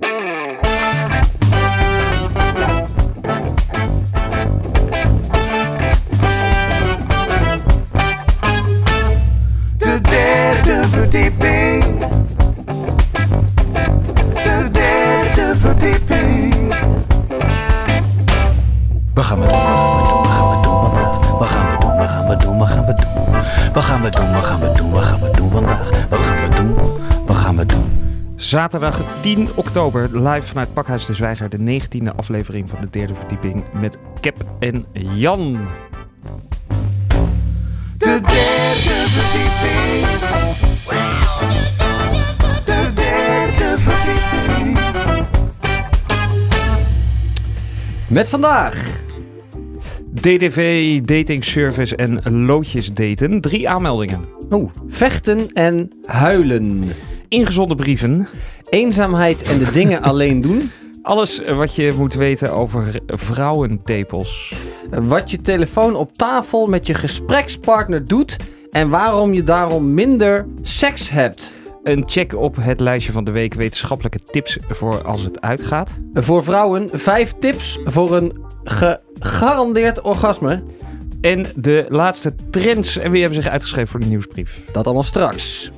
[0.00, 0.06] De
[10.02, 11.84] derde verdieping.
[14.34, 16.74] De derde verdieping.
[19.14, 19.58] Wat gaan we doen?
[19.58, 20.78] Wat gaan we doen?
[21.38, 21.98] Wat gaan we doen?
[21.98, 22.58] Wat gaan we doen?
[22.58, 23.08] Wat gaan we doen?
[23.72, 24.32] Wat gaan we doen?
[24.32, 24.60] Wat gaan we doen?
[24.60, 24.90] Wat gaan we doen?
[24.92, 25.57] Wat gaan we doen
[28.38, 33.64] Zaterdag 10 oktober, live vanuit Pakhuis de Zwijger, de 19e aflevering van de derde verdieping
[33.72, 35.58] met Cap en Jan.
[37.96, 40.06] De derde verdieping.
[42.64, 44.78] De derde verdieping.
[48.08, 49.00] Met vandaag.
[50.12, 53.40] DDV, dating service en loodjes daten.
[53.40, 54.20] Drie aanmeldingen.
[54.50, 56.92] Oeh, vechten en huilen.
[57.28, 58.28] Ingezonden brieven.
[58.68, 60.70] Eenzaamheid en de dingen alleen doen.
[61.02, 64.54] Alles wat je moet weten over vrouwentepels.
[64.90, 68.36] Wat je telefoon op tafel met je gesprekspartner doet.
[68.70, 71.54] En waarom je daarom minder seks hebt.
[71.82, 75.98] Een check op het lijstje van de week wetenschappelijke tips voor als het uitgaat.
[76.14, 80.62] Voor vrouwen vijf tips voor een gegarandeerd orgasme.
[81.20, 82.96] En de laatste trends.
[82.96, 84.64] En wie hebben zich uitgeschreven voor de nieuwsbrief?
[84.72, 85.70] Dat allemaal straks.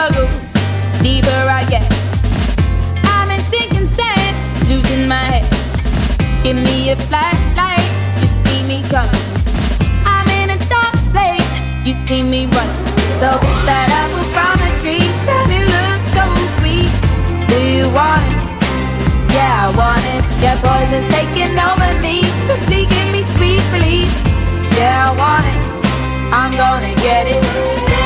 [0.00, 0.28] Struggle,
[1.02, 1.84] deeper I get.
[3.04, 4.36] I'm in sinking sand,
[4.68, 5.44] losing my head.
[6.42, 7.84] Give me a flashlight,
[8.20, 9.26] you see me coming.
[10.08, 11.52] I'm in a dark place,
[11.84, 12.86] you see me running.
[13.20, 16.24] So pick that apple from a tree, tell me look so
[16.58, 16.92] sweet.
[17.50, 18.40] Do you want it?
[19.36, 20.22] Yeah, I want it.
[20.40, 22.24] Yeah, poison's taking over me.
[22.48, 24.08] Simply give me sweet relief.
[24.80, 25.60] Yeah, I want it.
[26.32, 27.99] I'm gonna get it.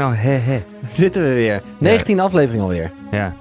[0.00, 0.62] Nou, hè, hè.
[0.92, 1.62] Zitten we weer.
[1.78, 2.92] 19 aflevering alweer.
[3.10, 3.36] Ja.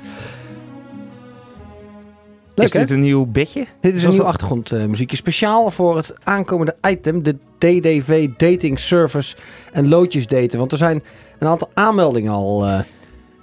[2.56, 2.80] Leuk is hè?
[2.80, 3.66] dit een nieuw bedje?
[3.82, 5.18] Dit is een nieuw achtergrondmuziekje.
[5.18, 7.24] Speciaal voor het aankomende item.
[7.24, 9.36] De DDV Dating Service
[9.72, 10.60] en loodjes daten.
[10.60, 11.04] Want er zijn
[11.40, 12.80] een aantal aanmeldingen al eh,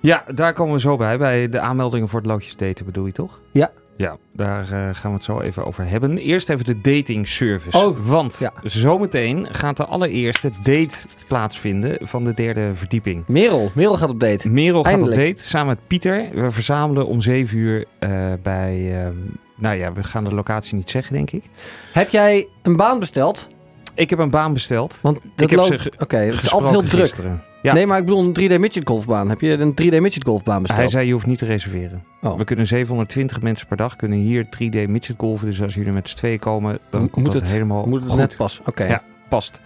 [0.01, 1.19] Ja, daar komen we zo bij.
[1.19, 3.41] Bij de aanmeldingen voor het loodjes daten bedoel je toch?
[3.53, 3.71] Ja.
[3.97, 6.19] Ja, daar eh, gaan we het zo even over hebben.
[6.19, 7.79] Eerst even de dating service.
[7.79, 8.53] Oh, Want ja.
[8.63, 10.97] zometeen gaat de allereerste date
[11.29, 13.25] plaatsvinden van de derde verdieping.
[13.27, 14.49] Merel, Merel gaat op date.
[14.49, 16.29] Merel gaat op date samen met Pieter.
[16.33, 19.03] We verzamelen om 7 uur eh, bij...
[19.05, 19.15] ehm,
[19.57, 21.45] nou ja, we gaan de locatie niet zeggen, denk ik.
[21.93, 23.49] Heb jij een baan besteld?
[23.95, 24.99] Ik heb een baan besteld.
[25.03, 25.81] Want dat heb loopt...
[25.81, 27.01] ze Oké, het is altijd heel druk.
[27.03, 27.43] gisteren.
[27.67, 27.73] Ja.
[27.73, 29.29] Nee, maar ik bedoel een 3D midget golfbaan.
[29.29, 30.81] Heb je een 3D midget golfbaan besteld?
[30.81, 32.05] Hij zei, je hoeft niet te reserveren.
[32.23, 32.37] Oh.
[32.39, 35.47] We kunnen 720 mensen per dag kunnen hier 3D midget golven.
[35.47, 38.09] Dus als jullie met z'n tweeën komen, dan komt moet dat het- helemaal Moet het
[38.11, 38.19] goed.
[38.19, 38.61] net pas?
[38.67, 38.85] Oké.
[38.85, 39.03] Ja.
[39.29, 39.61] Past.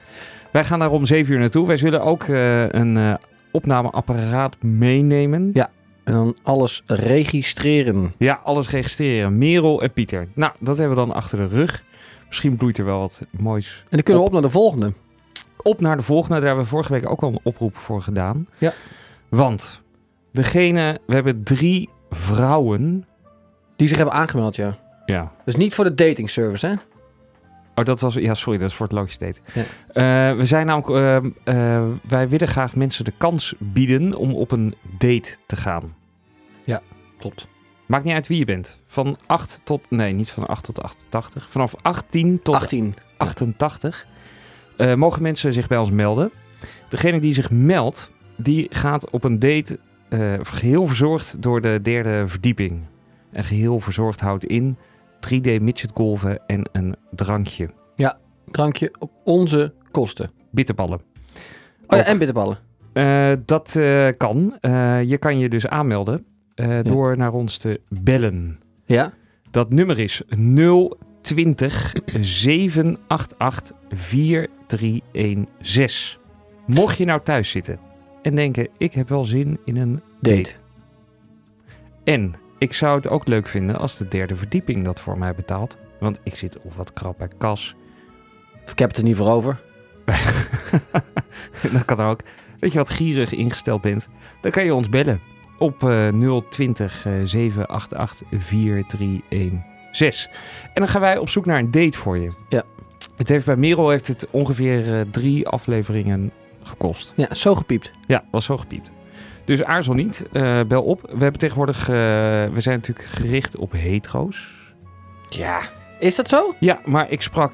[0.51, 1.67] Wij gaan daar om 7 uur naartoe.
[1.67, 3.15] Wij zullen ook eh, een eh,
[3.53, 5.51] opnameapparaat meenemen.
[5.55, 5.71] Ja.
[6.05, 8.13] En dan alles registreren.
[8.19, 9.39] Ja, alles registreren.
[9.39, 10.29] Merel en Pieter.
[10.35, 11.83] Nou, dat hebben we dan achter de rug.
[12.29, 13.79] Misschien bloeit er wel wat moois.
[13.83, 14.93] En dan kunnen we op naar de volgende.
[15.63, 16.35] Op naar de volgende.
[16.37, 18.47] Daar hebben we vorige week ook al een oproep voor gedaan.
[18.59, 18.73] Ja.
[19.29, 19.81] Want
[20.33, 23.07] degene, we hebben drie vrouwen.
[23.77, 24.79] Die zich hebben aangemeld, ja.
[25.07, 25.33] Ja.
[25.45, 26.73] Dus niet voor de dating service, hè?
[27.75, 28.15] Oh, dat was.
[28.15, 29.41] Ja, sorry, dat is voor het logisch date.
[29.53, 29.63] Ja.
[29.93, 31.33] Eh, we zijn namelijk.
[31.45, 35.99] eh, eh, wij willen graag mensen de kans bieden om op een date te gaan.
[37.19, 37.49] Klopt.
[37.87, 38.79] Maakt niet uit wie je bent.
[38.87, 39.91] Van 8 tot.
[39.91, 41.51] Nee, niet van 8 tot 88.
[41.51, 42.95] Vanaf 18 tot 18.
[43.17, 44.07] 88
[44.81, 46.31] eh, mogen mensen zich bij ons melden.
[46.89, 49.79] Degene die zich meldt, die gaat op een date
[50.09, 52.81] eh, geheel verzorgd door de derde verdieping.
[53.33, 54.77] En geheel verzorgd houdt in
[55.21, 57.71] 3D midget golven en een drankje.
[58.47, 60.31] Drankje op onze kosten.
[60.51, 61.01] Bitterballen.
[61.87, 62.59] Oh ja, en bitterballen.
[62.93, 63.73] Eh, dat
[64.17, 64.55] kan.
[65.07, 66.25] Je kan je dus aanmelden
[66.55, 66.83] Ja.
[66.83, 68.61] door naar ons te bellen.
[68.85, 69.13] Ja?
[69.51, 71.10] Dat nummer is 020
[72.21, 76.21] 788 4316.
[76.67, 77.79] Mocht je nou thuis zitten
[78.23, 80.37] en denken: ik heb wel zin in een date.
[80.37, 80.55] Date.
[82.05, 85.79] En ik zou het ook leuk vinden als de derde verdieping dat voor mij betaalt.
[86.01, 87.75] Want ik zit of wat krap bij kas.
[88.65, 89.61] Of ik heb het er niet voor over.
[91.73, 92.21] dat kan ook.
[92.61, 94.09] Weet je wat gierig ingesteld bent?
[94.41, 95.21] Dan kan je ons bellen
[95.59, 96.09] op eh
[96.49, 99.70] 020 eh, 788 4316.
[99.99, 102.33] En dan gaan wij op zoek naar een date voor je.
[102.49, 102.63] Ja.
[103.17, 106.33] Het heeft bij Merel heeft het ongeveer eh, drie afleveringen
[106.63, 107.13] gekost.
[107.17, 107.91] Ja, zo gepiept.
[108.07, 108.93] Ja, was zo gepiept.
[109.45, 111.01] Dus aarzel niet, eh, bel op.
[111.03, 111.95] We hebben tegenwoordig, eh,
[112.53, 114.49] we zijn natuurlijk gericht op hetero's.
[115.31, 115.61] Ja.
[115.99, 116.55] Is dat zo?
[116.61, 117.53] Ja, maar ik sprak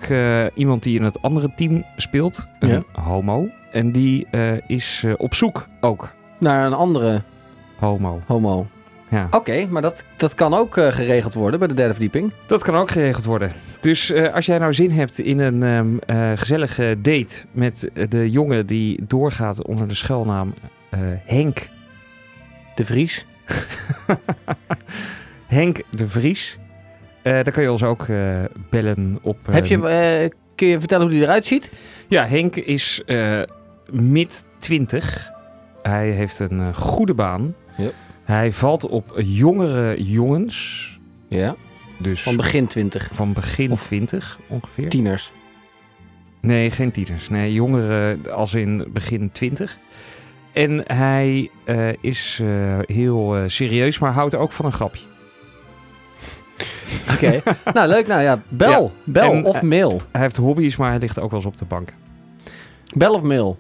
[0.55, 3.03] iemand die in het andere team speelt, een Ja.
[3.03, 3.49] homo.
[3.73, 4.27] En die
[4.67, 7.23] is op zoek ook, Naar een andere
[7.79, 8.21] homo.
[8.27, 8.67] homo.
[9.09, 9.27] Ja.
[9.31, 12.33] Oké, maar dat, dat kan ook eh, geregeld worden bij de derde verdieping.
[12.47, 13.53] Dat kan ook geregeld worden.
[13.81, 18.31] Dus eh, als jij nou zin hebt in een ehm, eh, gezellige date met de
[18.31, 20.55] jongen die doorgaat onder de schuilnaam
[20.89, 21.69] eh, Henk.
[22.75, 23.27] De Vries.
[25.47, 26.59] Henk de Vries.
[27.23, 28.19] eh, dan kan je ons ook eh,
[28.71, 29.37] bellen op...
[29.51, 31.71] Heb je, eh, kun je vertellen hoe die eruit ziet?
[32.09, 33.43] Ja, Henk is eh,
[33.91, 35.31] mid 20.
[35.83, 37.55] Hij heeft een eh, goede baan.
[37.77, 37.89] Ja.
[38.27, 41.01] Hij valt op jongere jongens.
[41.29, 41.57] Ja.
[41.99, 43.09] Dus Van begin 20.
[43.13, 44.89] van begin Of 20 ongeveer.
[44.89, 45.33] Tieners.
[46.41, 47.29] Nee, geen tieners.
[47.29, 49.79] Nee, jongeren als in begin 20.
[50.53, 55.07] En hij eh, is eh, heel eh, serieus, maar houdt ook van een grapje.
[57.15, 57.41] Oké.
[57.75, 58.07] nou, leuk.
[58.07, 58.83] Nou ja, bel.
[58.83, 59.13] Ja.
[59.13, 60.01] Bel En, of mail.
[60.13, 61.95] Hij heeft hobby's, maar hij ligt ook wel eens op de bank.
[62.95, 63.59] Bel of mail.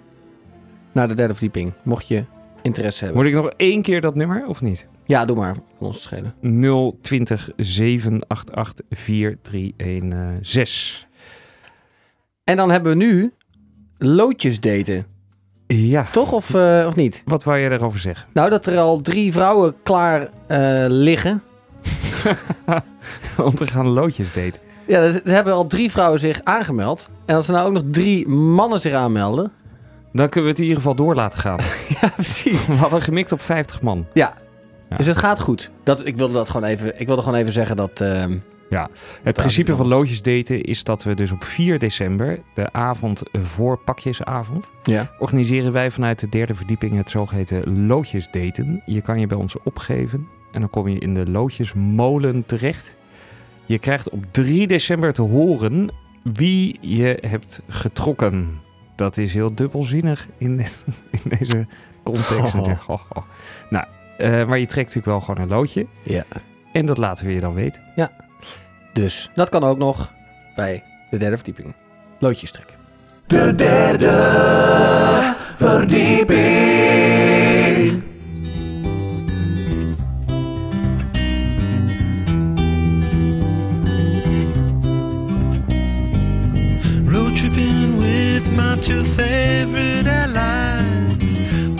[0.92, 1.72] Naar de derde verdieping.
[1.82, 2.24] Mocht je
[2.66, 3.22] interesse hebben.
[3.22, 4.86] Moet ik nog één keer dat nummer of niet?
[5.04, 5.56] Ja, doe maar.
[5.78, 6.34] Ons schelen.
[7.00, 11.06] 020 788 4316.
[12.44, 13.32] En dan hebben we nu
[13.98, 15.06] loodjes daten.
[15.66, 17.22] Ja, Toch of, eh, of niet?
[17.24, 18.28] wat wou je erover zeggen?
[18.32, 21.42] Nou, dat er al drie vrouwen klaar eh, liggen.
[23.36, 24.60] Om te gaan loodjes daten.
[24.86, 27.10] Ja, er hebben al drie vrouwen zich aangemeld.
[27.24, 29.52] En als er nou ook nog drie mannen zich aanmelden.
[30.16, 31.58] Dan kunnen we het in ieder geval door laten gaan.
[32.00, 32.66] Ja, precies.
[32.66, 34.06] We hadden gemikt op 50 man.
[34.12, 34.34] Ja.
[34.90, 34.96] Ja.
[34.96, 35.70] Dus het gaat goed.
[35.82, 38.00] Dat, ik wilde dat gewoon even, ik wilde gewoon even zeggen dat...
[38.00, 38.38] ehm,
[39.22, 43.78] Het principe van loodjes daten is dat we dus op 4 december, de avond voor
[43.78, 45.10] pakjesavond, ja.
[45.18, 48.82] organiseren wij vanuit de derde verdieping het zogeheten loodjes daten.
[48.86, 52.96] Je kan je bij ons opgeven en dan kom je in de loodjesmolen terecht.
[53.66, 55.88] Je krijgt op 3 december te horen
[56.22, 58.60] wie je hebt getrokken.
[58.96, 60.58] Dat is heel dubbelzinnig in,
[61.22, 61.66] in deze
[62.02, 62.54] context.
[62.86, 63.00] Oh.
[63.70, 63.86] Nou,
[64.18, 65.86] eh, maar je trekt natuurlijk wel gewoon een loodje.
[66.02, 66.24] Ja.
[66.72, 67.82] En dat laten we je dan weten.
[68.92, 70.12] Dus dat kan ook nog
[70.54, 71.74] bij de derde verdieping.
[72.18, 72.76] Loodjes trekken.
[73.26, 78.02] De derde verdieping.
[88.82, 91.22] Two favorite allies.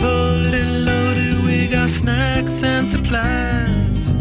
[0.01, 4.13] Fully loaded, we got snacks and supplies.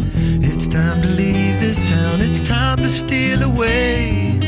[0.42, 4.38] It's time to leave this town, it's time to steal away.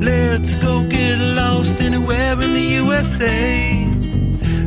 [0.00, 3.86] Let's go get lost anywhere in the USA.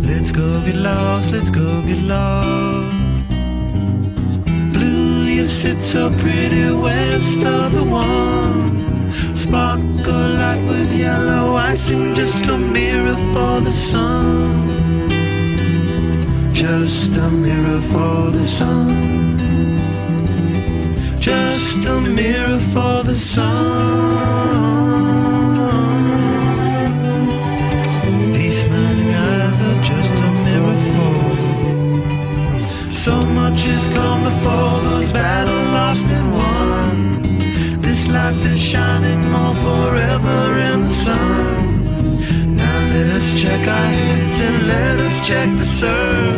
[0.02, 2.96] Let's go get lost, let's go get lost.
[4.74, 8.85] Blue, you sit so pretty west of the one.
[9.34, 14.70] Sparkle light with yellow icing, just a mirror for the sun.
[16.54, 19.38] Just a mirror for the sun.
[21.20, 23.56] Just a mirror for the sun.
[28.34, 31.16] These smiling eyes are just a mirror for.
[32.92, 35.55] So much has come before those battles
[38.26, 40.40] life is shining more forever
[40.70, 42.56] in the sun.
[42.56, 46.38] Now let us check our heads and let us check the surf.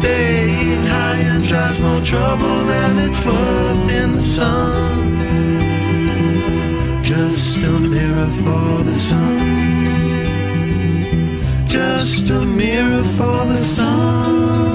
[0.00, 4.94] Staying high and tries more trouble than it's worth in the sun.
[7.02, 9.40] Just a mirror for the sun.
[11.66, 14.73] Just a mirror for the sun.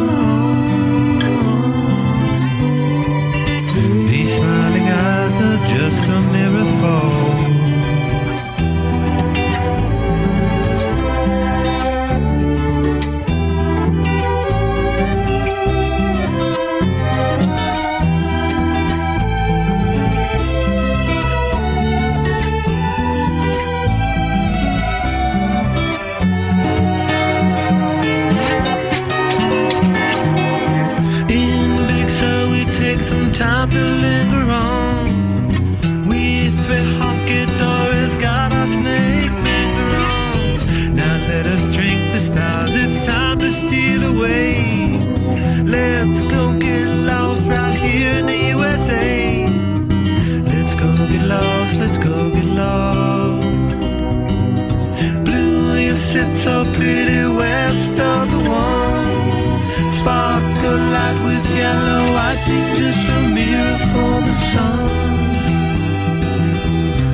[60.95, 64.89] Light with yellow icing, just a mirror for the sun.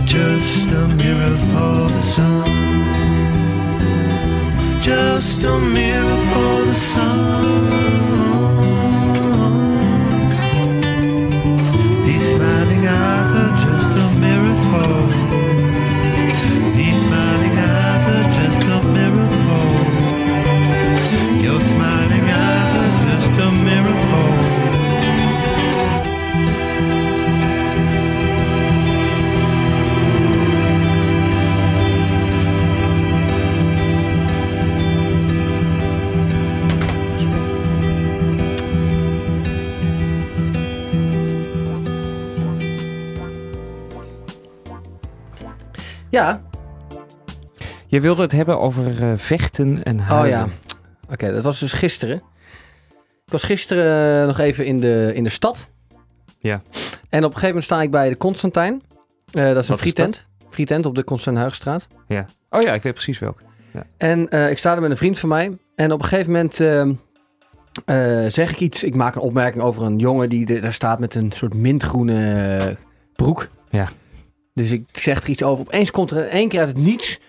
[0.05, 2.49] Just a mirror for the sun.
[4.81, 7.85] Just a mirror for the sun.
[46.15, 46.41] Ja,
[47.87, 50.29] Je wilde het hebben over eh, vechten en oh huilen.
[50.29, 50.47] ja.
[51.09, 52.15] Oké, dat was dus gisteren.
[53.25, 55.69] Ik was gisteren eh, nog even in de, in de stad.
[56.37, 56.61] Ja.
[57.09, 58.81] En op een gegeven moment sta ik bij de Constantijn.
[59.31, 60.27] Eh, dat is een Wat frietent.
[60.49, 61.87] Frietent op de Constantijnhuigstraat.
[62.49, 63.39] Oh ja, ik weet precies welk.
[63.97, 65.57] En eh, ik sta er met een vriend van mij.
[65.75, 66.93] En op een gegeven moment ehm,
[67.85, 68.83] eh, zeg ik iets.
[68.83, 72.77] Ik maak een opmerking over een jongen die daar staat met een soort mintgroene
[73.15, 73.47] broek.
[73.69, 73.89] Ja.
[74.55, 75.65] Dus ik zeg er iets over.
[75.65, 77.19] Opeens komt er in één keer uit het niets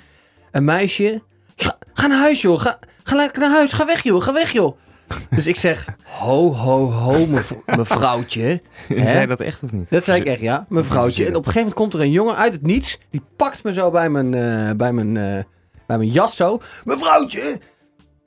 [0.50, 1.22] een meisje.
[1.56, 2.60] Ga, ga naar huis joh.
[2.60, 3.72] Ga, ga lekker naar huis.
[3.72, 4.22] Ga weg joh.
[4.22, 4.76] Ga weg joh.
[5.36, 8.62] Dus ik zeg, ho, ho, ho, mev- mevrouwtje.
[8.88, 9.90] Zei je dat echt of niet?
[9.90, 10.66] Dat zei ik echt, ja.
[10.68, 11.22] Mevrouwtje.
[11.26, 12.98] En op een gegeven moment komt er een jongen uit het niets.
[13.10, 15.44] Die pakt me zo bij mijn, eh, bij mijn, eh,
[15.86, 16.60] bij mijn jas zo.
[16.84, 17.58] Mevrouwtje!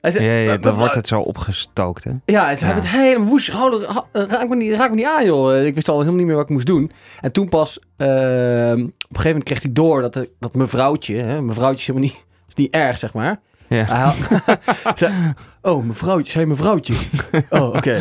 [0.00, 2.10] Hij zei, Ja, ja, "Eh, dan mevrouw-" wordt het zo opgestookt, hè?
[2.24, 2.72] Ja, en ze Ja.
[2.72, 3.48] hebben het helemaal woest.
[4.12, 5.64] Raak, me niet, raak me niet aan, joh.
[5.64, 6.92] Ik wist al helemaal niet meer wat ik moest doen.
[7.20, 11.16] En toen pas, eh, op een gegeven moment kreeg hij door dat, de- dat mevrouwtje,
[11.16, 13.40] hè, mevrouwtje is helemaal niet, is niet erg, zeg maar.
[13.68, 13.84] Ja.
[13.84, 15.12] Had- zei,
[15.62, 16.94] oh, mevrouwtje, zei mevrouwtje.
[17.50, 18.00] oh, oké.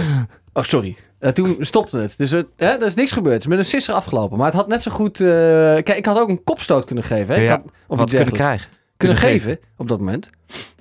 [0.54, 0.96] Oh, sorry.
[1.20, 2.18] En toen stopte het.
[2.18, 3.34] Dus het, hè, er is niks gebeurd.
[3.34, 4.38] Het is met een sisser afgelopen.
[4.38, 5.20] Maar het had net zo goed...
[5.22, 7.36] eh, kijk, ik had ook een kopstoot kunnen geven.
[7.36, 7.42] Hè?
[7.42, 8.68] Ik had, of Wat iets kunnen krijgen.
[8.98, 10.30] kunnen kunnen geven op dat moment.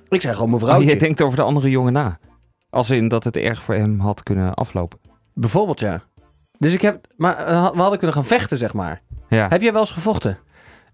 [0.09, 0.89] Ik zei gewoon Oh, mevrouwtje.
[0.89, 2.19] je denkt over de andere jongen na.
[2.69, 4.99] Als in dat het erg voor hem had kunnen aflopen.
[5.33, 6.01] Bijvoorbeeld, ja.
[6.57, 7.05] Dus ik heb...
[7.17, 9.01] Maar eh, we hadden kunnen gaan vechten, zeg maar.
[9.29, 9.47] Ja.
[9.49, 10.37] Heb jij wel eens gevochten?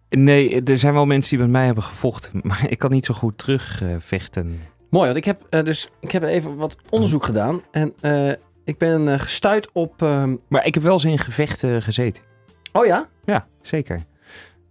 [0.09, 2.31] Nee, er zijn wel mensen die met mij hebben gevochten.
[2.43, 4.59] Maar ik kan niet zo goed terugvechten.
[4.89, 7.61] Mooi, want ik heb, eh, dus, ik heb even wat onderzoek gedaan.
[7.71, 8.31] En eh,
[8.63, 10.01] ik ben gestuurd op...
[10.01, 12.23] ehm, maar ik heb wel eens in gevechten gezeten.
[12.71, 13.07] Oh ja?
[13.25, 14.01] Ja, zeker.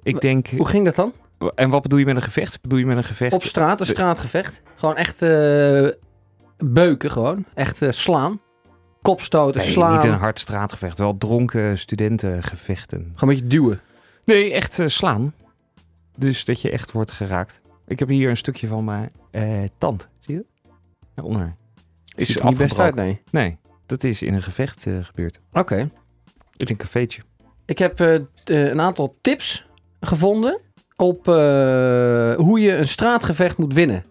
[0.03, 0.49] Ik denk...
[0.49, 1.13] Hoe ging dat dan?
[1.55, 2.61] En wat bedoel je met een gevecht?
[2.61, 3.33] Bedoel je met een gevecht?
[3.33, 4.63] Op straat, een straatgevecht.
[4.77, 5.89] Gewoon echt eh,
[6.59, 7.45] beuken gewoon.
[7.55, 8.41] Echt eh, slaan.
[9.03, 9.93] Kopstoten, Nee, slaan.
[9.93, 10.99] niet een hard straatgevecht.
[10.99, 12.99] Wel dronken studentengevechten.
[12.99, 13.81] Gewoon een beetje duwen.
[14.25, 15.35] Nee, echt eh, slaan.
[16.17, 17.61] Dus dat je echt wordt geraakt.
[17.87, 19.11] Ik heb hier een stukje van mijn
[19.79, 20.09] tand.
[20.21, 20.45] Zie je?
[21.15, 21.57] Daaronder.
[22.15, 23.23] Is Ziet er niet best uit, nee.
[23.31, 25.41] Nee, dat is in een gevecht gebeurd.
[25.53, 25.91] Oké.
[26.57, 27.23] In een cafeetje.
[27.65, 27.99] Ik heb
[28.45, 29.67] een aantal tips
[30.01, 30.61] gevonden
[30.97, 34.05] op eh, hoe je een straatgevecht moet winnen.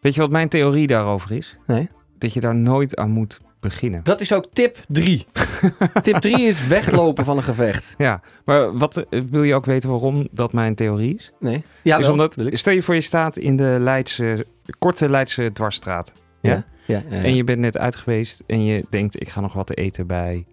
[0.00, 1.56] Weet je wat mijn theorie daarover is?
[1.66, 1.88] Nee.
[2.18, 4.00] Dat je daar nooit aan moet beginnen.
[4.04, 5.26] Dat is ook tip 3.
[6.02, 7.94] tip 3 is weglopen van een gevecht.
[7.98, 11.32] Ja, maar wat eh, wil je ook weten waarom dat mijn theorie is?
[11.40, 11.62] Nee.
[11.82, 14.46] Ja, is wel, omdat, stel je voor je staat in de Leidse,
[14.78, 16.12] korte Leidse dwarsstraat.
[16.40, 16.50] Ja?
[16.50, 17.22] Ja, ja, ja.
[17.24, 20.46] En je bent net uit geweest en je denkt, ik ga nog wat eten bij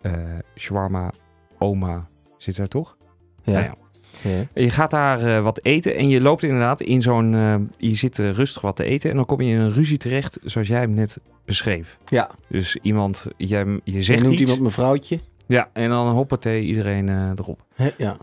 [0.00, 0.12] eh
[0.56, 1.12] shawarma,
[1.58, 2.08] oma.
[2.36, 2.96] Zit daar toch?
[3.44, 3.52] ja.
[3.52, 3.74] Nou
[4.22, 4.46] ja.
[4.54, 7.34] Je gaat daar eh, wat eten en je loopt inderdaad in zo'n...
[7.34, 9.98] eh, je zit eh, rustig wat te eten en dan kom je in een ruzie
[9.98, 11.98] terecht zoals jij hem net beschreef.
[12.08, 12.30] Ja.
[12.48, 14.42] Dus iemand, je, je Je zegt noemt iets.
[14.42, 15.20] iemand mevrouwtje.
[15.46, 17.64] Ja, en dan hoppatee iedereen erop.
[17.98, 18.16] Ja.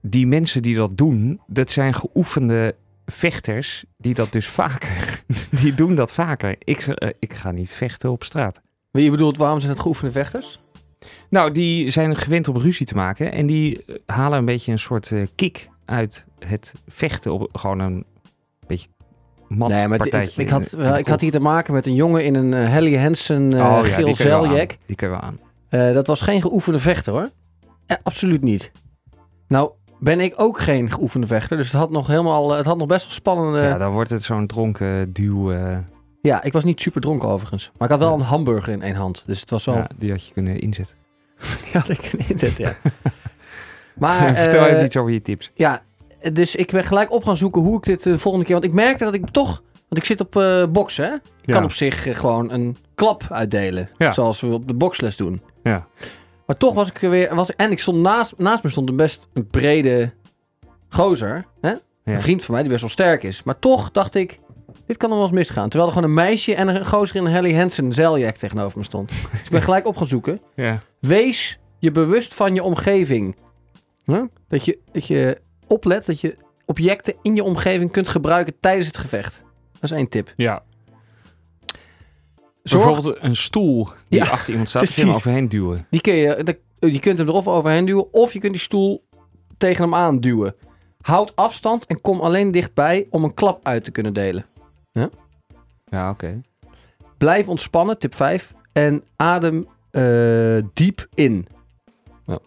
[0.00, 2.74] Die mensen die dat doen, dat zijn geoefende
[3.06, 5.22] vechters die dat dus vaker...
[5.62, 6.56] die doen dat vaker.
[6.58, 6.86] Ik,
[7.18, 8.60] ik ga niet vechten op straat.
[8.90, 10.61] Maar je bedoelt, waarom zijn het geoefende vechters?
[11.32, 13.32] Nou, die zijn gewend om ruzie te maken.
[13.32, 17.78] En die eh, halen een beetje een soort eh, kick uit het vechten op gewoon
[17.78, 18.04] een
[18.66, 18.88] beetje
[19.48, 20.42] mat nee, maar partijtje.
[20.42, 22.54] ik, had, in in de ik had hier te maken met een jongen in een
[22.54, 24.50] eh, Helly Hansen eh Oh ja, geel die kunnen we aan.
[24.50, 24.76] zeiljack.
[24.86, 25.38] Die kunnen we aan.
[25.68, 27.28] Eh, dat was geen geoefende vechter hoor.
[27.86, 28.72] Eh, absoluut niet.
[29.48, 31.56] Nou, ben ik ook geen geoefende vechter.
[31.56, 33.58] Dus het had nog helemaal, eh, het had nog best wel spannende...
[33.58, 35.52] ja, Ja, dan wordt het zo'n dronken duw.
[35.52, 35.78] eh,
[36.42, 37.70] ik was niet super dronken overigens.
[37.78, 38.20] Maar ik had wel Ja.
[38.22, 39.22] een hamburger in één hand.
[39.26, 39.74] Dus het was wel...
[39.74, 40.96] ja, die had je kunnen inzetten.
[41.64, 42.74] Die had ik kunnen inzetten, ja.
[43.94, 45.50] maar, Vertel eh, even iets over je tips.
[45.54, 45.82] ja,
[46.32, 48.54] dus ik ben gelijk op gaan zoeken hoe ik dit de volgende keer...
[48.54, 49.62] Want ik merkte dat ik toch...
[49.72, 51.12] Want ik zit op eh boksen, hè?
[51.14, 51.54] Ik Ja.
[51.54, 53.88] kan op zich eh, gewoon een klap uitdelen.
[53.98, 54.12] Ja.
[54.12, 55.42] Zoals we op de boksles doen.
[55.62, 55.86] Ja.
[56.46, 57.34] Maar toch was ik er weer...
[57.34, 60.12] Was, en ik stond naast, naast me stond een best een brede
[60.88, 61.44] gozer.
[61.60, 61.72] Hè?
[62.04, 63.42] Een vriend van mij die best wel sterk is.
[63.42, 64.38] Maar toch dacht ik...
[64.92, 65.68] Dit kan nog wel eens misgaan.
[65.68, 68.84] Terwijl er gewoon een meisje en een gozer in een Helly Hansen zeiljack tegenover me
[68.84, 69.08] stond.
[69.30, 70.40] Dus ik ben gelijk op gaan zoeken.
[70.54, 70.82] Ja.
[70.98, 73.36] Wees je bewust van je omgeving.
[74.04, 74.22] Huh?
[74.48, 78.96] Dat, je, dat je oplet dat je objecten in je omgeving kunt gebruiken tijdens het
[78.96, 79.44] gevecht.
[79.72, 80.32] Dat is één tip.
[80.36, 80.62] ja.
[82.62, 85.24] Zorg, Bijvoorbeeld een stoel die Ja, achter iemand staat, die hem precies.
[85.26, 85.86] overheen duwen.
[85.90, 89.04] die kun je, je kunt hem erop overheen duwen of je kunt die stoel
[89.58, 90.54] tegen hem aan duwen.
[91.00, 94.44] Houd afstand en kom alleen dichtbij om een klap uit te kunnen delen.
[95.92, 96.40] Ja, oké.
[97.18, 98.54] Blijf ontspannen, tip 5.
[98.72, 100.02] En adem eh,
[100.74, 101.46] diep in.
[102.26, 102.38] Ja.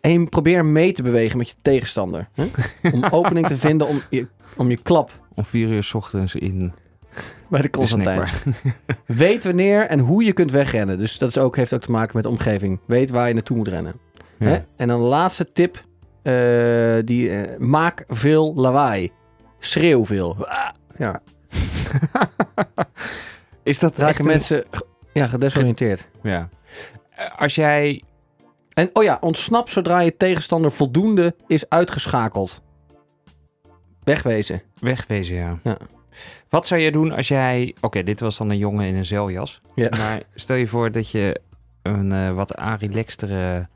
[0.00, 2.28] En probeer mee te bewegen met je tegenstander.
[2.34, 2.44] Hè?
[2.92, 4.26] Om opening te vinden om je,
[4.56, 6.72] om je klap Om vier uur 's ochtends in
[7.50, 8.28] bij de Constantijn.
[9.06, 10.98] Weet wanneer en hoe je kunt wegrennen.
[10.98, 12.80] Dus dat is ook, heeft ook te maken met de omgeving.
[12.86, 13.94] Weet waar je naartoe moet rennen.
[14.38, 14.58] Hè?
[14.76, 15.84] En dan de laatste tip.
[16.22, 19.12] eh, die, eh, maak veel lawaai.
[19.58, 20.36] Schreeuw veel.
[20.48, 21.22] Ah, Ja,
[23.62, 24.64] Is dat raken mensen
[25.12, 26.08] ja, gedesoriënteerd.
[26.22, 26.48] Ja.
[27.10, 28.02] Eh, Als jij...
[28.74, 32.62] En oh ja, ontsnap zodra je tegenstander voldoende is uitgeschakeld.
[34.04, 34.62] Wegwezen.
[34.78, 35.58] Wegwezen, ja.
[35.62, 35.76] Ja.
[36.48, 37.74] Wat zou je doen als jij...
[37.80, 39.60] Oké, dit was dan een jongen in een zeiljas.
[39.74, 39.88] Ja.
[39.90, 41.40] Maar stel je voor dat je
[41.82, 43.68] een eh, wat relaxtere...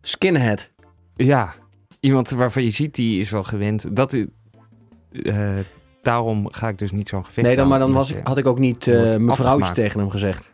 [0.00, 0.70] Skinhead.
[1.16, 1.54] Ja,
[2.00, 3.96] iemand waarvan je ziet, die is wel gewend.
[3.96, 4.26] Dat is...
[5.22, 5.58] eh,
[6.08, 8.46] daarom ga ik dus niet zo'n gevecht Nee, dan, maar dan was ik, had ik
[8.46, 10.50] ook niet eh, wordt mevrouwtje tegen hem gezegd.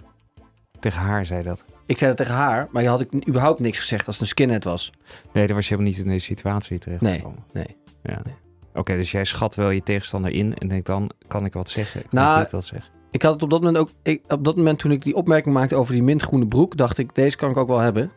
[0.81, 1.65] Tegen haar zei dat.
[1.87, 4.31] Ik zei dat tegen haar, maar je had ik überhaupt niks gezegd als het een
[4.31, 4.93] skinhead was.
[5.33, 7.45] Nee, dan was je helemaal niet in deze situatie terecht Nee, gekomen.
[7.53, 8.21] nee, Ja.
[8.25, 8.35] nee.
[8.75, 12.01] Oké, dus jij schat wel je tegenstander in en denkt dan, kan ik wat zeggen?
[12.01, 12.91] Kan Nou, ik dit wat zeggen?
[13.11, 13.89] Ik had het op dat moment ook.
[14.03, 17.15] Ik, op dat moment toen ik die opmerking maakte over die mintgroene broek, dacht ik,
[17.15, 18.11] deze kan ik ook wel hebben.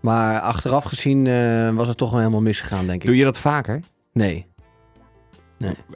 [0.00, 3.06] Maar achteraf gezien eh, was het toch wel helemaal misgegaan, denk ik.
[3.06, 3.80] Doe je dat vaker?
[4.12, 4.46] Nee.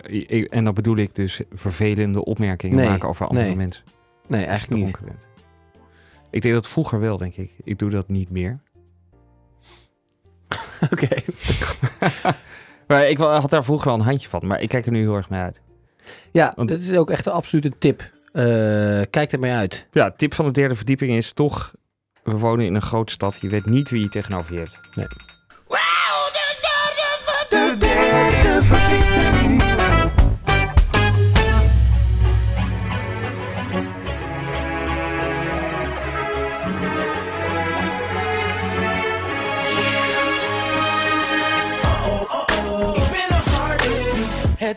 [0.03, 3.57] Ik- En dan bedoel ik dus vervelende opmerkingen Nee, maken over andere nee.
[3.57, 3.85] mensen.
[4.29, 4.98] Nee, eigenlijk niet.
[5.05, 5.27] bent.
[6.31, 7.53] Ik deed dat vroeger wel, denk ik.
[7.64, 8.59] Ik doe dat niet meer.
[10.90, 11.09] Oké.
[12.87, 15.16] Maar ik had daar vroeger wel een handje van, maar ik kijk er nu heel
[15.16, 15.62] erg mee uit.
[16.33, 18.00] Ja, Want- dat is ook echt een absolute tip.
[18.33, 18.44] Eh,
[19.11, 19.87] kijk er mee uit.
[19.92, 21.72] Ja, tip van de derde verdieping is toch...
[22.22, 23.40] We wonen in een grote stad.
[23.40, 24.81] Je weet niet wie je tegenover je hebt.
[24.94, 25.09] De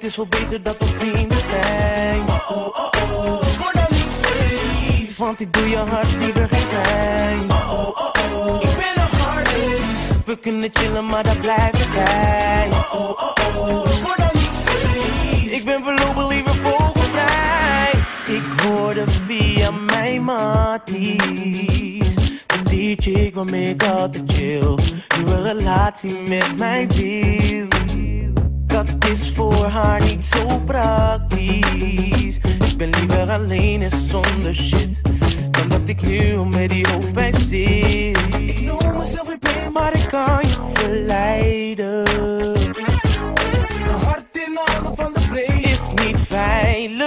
[0.08, 2.20] is wel beter dat we vrienden zijn.
[2.28, 3.42] Oh, oh, oh, oh.
[3.60, 5.18] Word dan niet verliefd.
[5.18, 7.52] Want ik doe je hart liever geen pijn.
[7.52, 8.62] Oh, oh, oh, oh.
[8.64, 9.78] Ik ben een harde
[10.26, 12.68] We kunnen chillen, maar dat blijft erbij.
[12.72, 13.84] Oh, oh, oh, oh.
[13.84, 15.54] Dus word dan niet verliefd.
[15.54, 17.92] Ik ben voorlopig liever vogelvrij.
[18.28, 22.16] Ik hoorde via mijn matties.
[22.64, 24.78] Die chick waarmee ik altijd chill.
[25.18, 27.77] Een relatie met mij wil.
[28.78, 32.38] Dat is voor haar niet zo praktisch.
[32.38, 35.02] Ik ben liever alleen en zonder shit.
[35.52, 38.18] Dan dat ik nu met die hoofdpijn zit.
[38.38, 42.04] Ik noem mezelf een pijn, maar ik kan je verleiden.
[43.86, 47.06] Mijn hart in de handen van de vrees is niet veilig.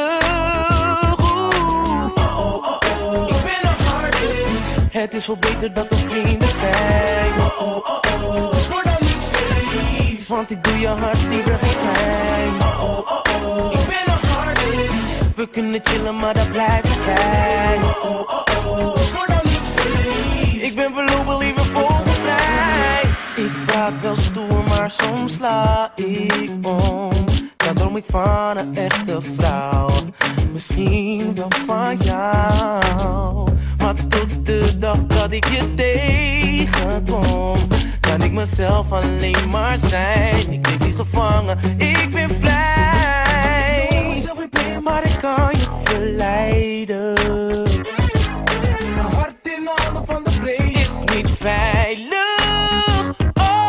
[1.20, 2.16] Oeh.
[2.16, 3.28] Oh, oh, oh.
[3.28, 4.26] Ik ben een harde
[4.90, 7.33] Het is wel beter dat we vrienden zijn.
[7.38, 8.60] Oh, oh, oh, oh.
[10.31, 12.61] Want ik doe je hart liever geen pijn.
[12.61, 13.73] Oh, oh, oh.
[13.73, 14.87] Ik ben een harde
[15.35, 17.79] We kunnen chillen, maar dat blijft erbij.
[18.03, 18.95] Oh, oh, oh, oh.
[19.27, 20.62] Dan niet verliefd.
[20.62, 23.03] Ik ben voorlopig liever vogelvrij.
[23.37, 27.12] Ik praat wel stoer, maar soms sla ik om.
[27.57, 29.90] Dan droom ik van een echte vrouw.
[30.53, 33.50] Misschien wel van jou.
[33.81, 37.59] Maar tot de dag dat ik je tegenkom,
[38.01, 40.53] kan ik mezelf alleen maar zijn.
[40.53, 43.87] Ik leef niet gevangen, ik ben vrij.
[43.88, 47.12] Ik noem mezelf in pijn, maar ik kan je verleiden.
[48.95, 52.09] Mijn hart in de handen van de vrees is niet veilig.
[53.35, 53.66] Oh,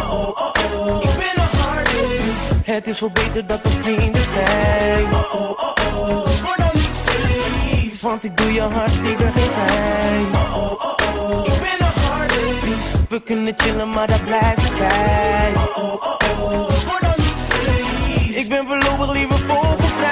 [0.10, 1.02] oh, oh, oh.
[1.02, 5.04] Ik ben een harde Het is wel beter dat we vrienden zijn.
[5.04, 6.55] Oh, oh, oh, oh.
[8.06, 10.24] Want ik doe je hart liever geen pijn.
[10.34, 11.46] Oh, oh, oh, oh.
[11.46, 12.58] Ik ben een harde
[13.08, 15.52] We kunnen chillen, maar dat blijft erbij.
[15.54, 16.68] Oh, oh, oh, oh.
[16.68, 18.36] Dus word dan niet verliefd.
[18.36, 20.08] Ik ben voorlopig liever vogelvrij.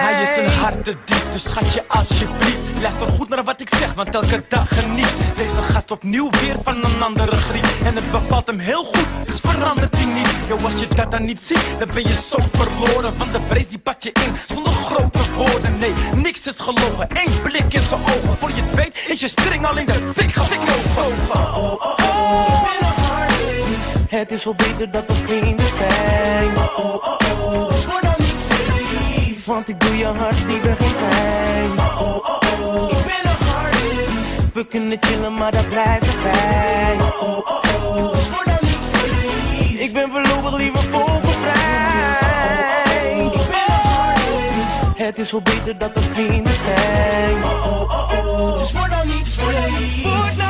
[0.00, 0.96] Hij is een harde
[1.36, 2.56] dus schatje alsjeblieft.
[2.80, 5.14] Luister goed naar wat ik zeg, want elke dag geniet.
[5.36, 9.40] Deze gast opnieuw weer van een andere griep En het bevalt hem heel goed, dus
[9.40, 10.28] verandert hij niet.
[10.48, 13.18] Yo, als je dat dan niet ziet, dan ben je zo verloren.
[13.18, 15.78] Want de vrees die pak je in, zonder grote woorden.
[15.78, 18.36] Nee, niks is gelogen, één blik in zijn ogen.
[18.38, 21.54] Voor je het weet, is je string al in de fik gevlogen.
[21.54, 22.68] Oh, oh, oh.
[22.72, 26.56] Ik ben een harde Het is wel beter dat we vrienden zijn.
[26.56, 27.75] Oh, oh, oh, oh.
[29.46, 31.78] Want ik doe je hart liever geen pijn.
[31.78, 32.90] Oh, oh, oh, oh.
[32.90, 34.04] Ik ben een harde
[34.52, 36.96] We kunnen chillen, maar dat blijft erbij.
[37.00, 38.12] Oh, oh, oh, oh.
[38.12, 39.80] Dus word dan niet verliefd.
[39.80, 41.54] Ik ben voorlopig liever vogelvrij.
[43.24, 47.44] Ik ben een harde Het is wel beter dat we vrienden zijn.
[47.44, 48.58] Oh, oh, oh, oh.
[48.58, 50.45] Dus word dan niet verliefd.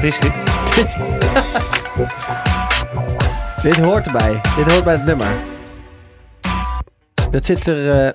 [0.00, 0.32] Wat is dit?
[3.62, 4.40] Dit hoort erbij.
[4.56, 5.36] Dit hoort bij het nummer.
[7.30, 7.90] Dat zit er...
[8.06, 8.12] eh,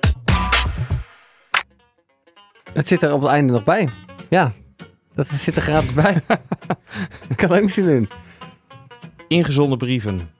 [2.72, 3.90] Het zit er op het einde nog bij.
[4.28, 4.52] Ja.
[5.14, 6.22] Dat zit er gratis bij.
[7.28, 8.08] Ik kan ook niet in.
[9.28, 10.30] Ingezonden brieven.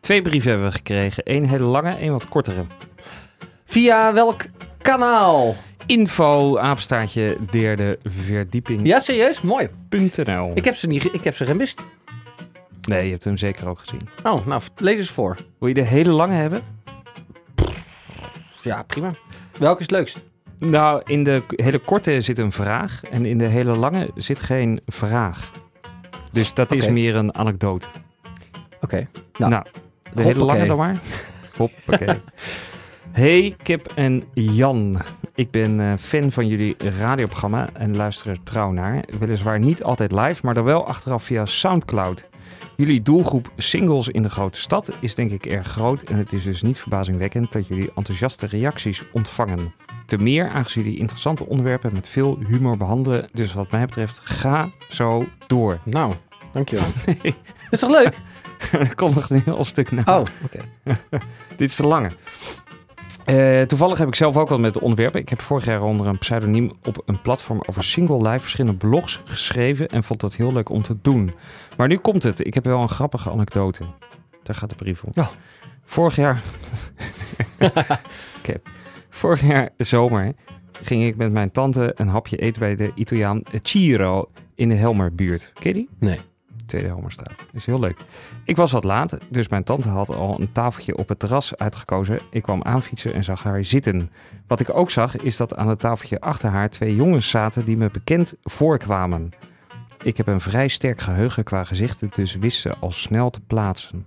[0.00, 1.22] Twee brieven hebben we gekregen.
[1.26, 2.64] Eén hele lange, één wat kortere.
[3.64, 4.44] Via welk
[4.82, 5.54] kanaal?
[5.86, 8.86] Info, apenstaartje, derde verdieping.
[8.86, 9.40] Ja, serieus?
[9.40, 9.68] Mooi.
[10.24, 10.50] .nl.
[10.54, 11.84] Ik heb ze, niet, ik heb ze gemist.
[12.88, 14.00] Nee, je hebt hem zeker ook gezien.
[14.22, 15.36] Oh, nou, lees eens voor.
[15.58, 16.62] Wil je de hele lange hebben?
[18.62, 19.14] Ja, prima.
[19.58, 20.20] Welke is het leukst?
[20.58, 24.80] Nou, in de hele korte zit een vraag en in de hele lange zit geen
[24.86, 25.52] vraag.
[26.32, 27.86] Dus dat is meer een anekdote.
[28.80, 29.08] Oké.
[29.38, 29.64] Nou, Nou,
[30.12, 31.00] de hele lange dan maar.
[31.56, 32.20] Hoppakee.
[33.12, 35.00] Hey Kip en Jan.
[35.36, 39.04] Ik ben eh, fan van jullie radioprogramma en luister er trouw naar.
[39.18, 42.28] Weliswaar niet altijd live, maar dan wel achteraf via Soundcloud.
[42.76, 46.42] Jullie doelgroep singles in de grote stad is denk ik erg groot en het is
[46.42, 49.74] dus niet verbazingwekkend dat jullie enthousiaste reacties ontvangen.
[50.06, 53.28] Te meer aangezien jullie interessante onderwerpen met veel humor behandelen.
[53.32, 55.80] Dus wat mij betreft, ga zo door.
[55.84, 56.14] nou
[56.52, 56.86] dankjewel.
[57.70, 58.18] Is toch leuk?
[58.72, 60.02] er komt nog een heel stuk na.
[60.06, 60.60] Oh, oké.
[61.56, 62.10] Dit is de lange.
[63.26, 65.20] Eh, toevallig heb ik zelf ook wel met onderwerpen.
[65.20, 69.20] Ik heb vorig jaar onder een pseudoniem op een platform over single life verschillende blogs
[69.24, 71.34] geschreven en vond dat heel leuk om te doen.
[71.76, 72.46] Maar nu komt het.
[72.46, 73.84] Ik heb wel een grappige anekdote.
[74.42, 75.10] Daar gaat de brief om.
[75.14, 75.28] Ja.
[75.84, 76.42] Vorig jaar...
[78.42, 78.68] Cap.
[79.08, 80.34] Vorig jaar zomer
[80.82, 85.52] ging ik met mijn tante een hapje eten bij de Italiaan Ciro in de Helmerbuurt.
[85.54, 85.88] Ken je die?
[85.98, 86.20] Nee.
[86.66, 87.44] Tweede Helmerstraat.
[87.52, 87.96] Is heel leuk.
[88.44, 92.20] Ik was wat laat, dus mijn tante had al een tafeltje op het terras uitgekozen.
[92.30, 94.10] Ik kwam aanfietsen en zag haar zitten.
[94.46, 97.76] Wat ik ook zag, is dat aan het tafeltje achter haar twee jongens zaten die
[97.76, 99.30] me bekend voorkwamen.
[100.02, 104.06] Ik heb een vrij sterk geheugen qua gezichten, dus wist ze al snel te plaatsen.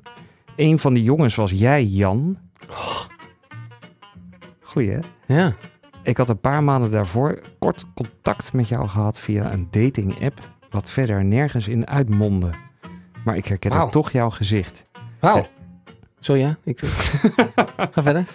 [0.55, 2.37] Een van die jongens was jij, Jan.
[4.59, 4.99] Goeie, hè?
[5.25, 5.53] Ja.
[6.03, 10.39] Ik had een paar maanden daarvoor kort contact met jou gehad via een dating-app,
[10.69, 12.49] wat verder nergens in uitmondde.
[13.23, 13.89] Maar ik herkende Wauw.
[13.89, 14.86] toch jouw gezicht.
[15.19, 15.47] Wauw.
[16.19, 16.58] Sorry, ja.
[16.63, 16.79] Ik,
[17.91, 18.27] ga verder.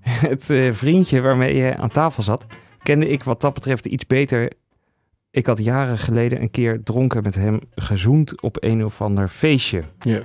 [0.00, 2.46] Het eh, vriendje waarmee je aan tafel zat,
[2.82, 4.52] kende ik wat dat betreft iets beter.
[5.30, 9.82] Ik had jaren geleden een keer dronken met hem gezoend op een of ander feestje.
[9.98, 10.20] Ja.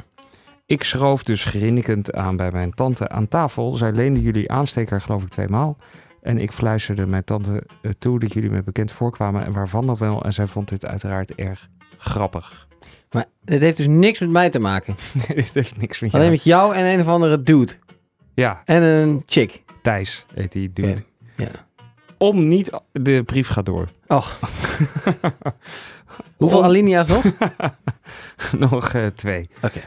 [0.66, 3.72] Ik schroof dus grinnikend aan bij mijn tante aan tafel.
[3.72, 5.78] Zij leende jullie aansteker geloof ik tweemaal.
[6.28, 9.98] En ik fluisterde mijn tante eh, toe dat jullie me bekend voorkwamen en waarvan dan
[9.98, 10.24] wel.
[10.24, 12.68] En zij vond dit uiteraard erg grappig.
[13.12, 14.96] Maar het heeft dus niks met mij te maken.
[15.36, 16.36] dit heeft niks met Alleen jou.
[16.36, 17.74] met jou en een of andere dude.
[18.34, 19.64] Ja, En een chick.
[19.82, 20.88] Thijs heet die dude.
[20.88, 20.96] Ja,
[21.46, 21.50] ja.
[22.18, 22.70] Om niet...
[22.92, 23.88] De brief gaat door.
[24.08, 24.40] Och.
[26.38, 27.24] Hoeveel Om- alinea's nog?
[28.70, 29.50] Nog eh, twee.
[29.62, 29.80] Oké.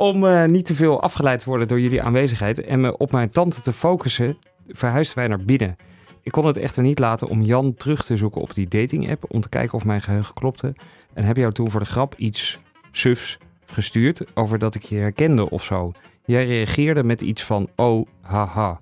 [0.00, 3.30] Om eh, niet te veel afgeleid te worden door jullie aanwezigheid en me op mijn
[3.30, 5.76] tante te focussen, verhuisden wij naar binnen.
[6.22, 9.40] Ik kon het echter niet laten om Jan terug te zoeken op die dating-app om
[9.40, 10.74] te kijken of mijn geheugen klopte.
[11.14, 12.58] En heb jou toen voor de grap iets
[12.90, 15.92] sufs gestuurd over dat ik je herkende of zo.
[16.24, 18.80] Jij reageerde met iets van, oh, haha.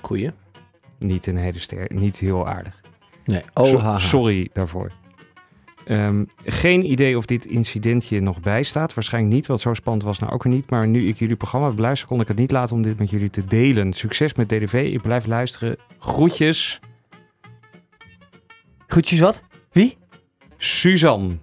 [0.00, 0.30] Goeie.
[0.98, 2.80] Niet een hele ster, niet heel aardig.
[3.24, 3.40] Nee.
[3.54, 3.98] Oh, So- haha.
[3.98, 4.92] Sorry daarvoor.
[5.86, 8.94] Ehm, geen idee of dit incidentje nog bijstaat.
[8.94, 10.70] Waarschijnlijk niet, want zo spannend was nou ook weer niet.
[10.70, 13.30] Maar nu ik jullie programma beluister, kon ik het niet laten om dit met jullie
[13.30, 13.92] te delen.
[13.92, 14.90] Succes met DDV.
[14.92, 15.76] Ik blijf luisteren.
[15.98, 16.80] Groetjes,
[18.88, 19.42] Goedjes wat?
[19.72, 19.96] Wie?
[20.56, 21.36] Suzanne.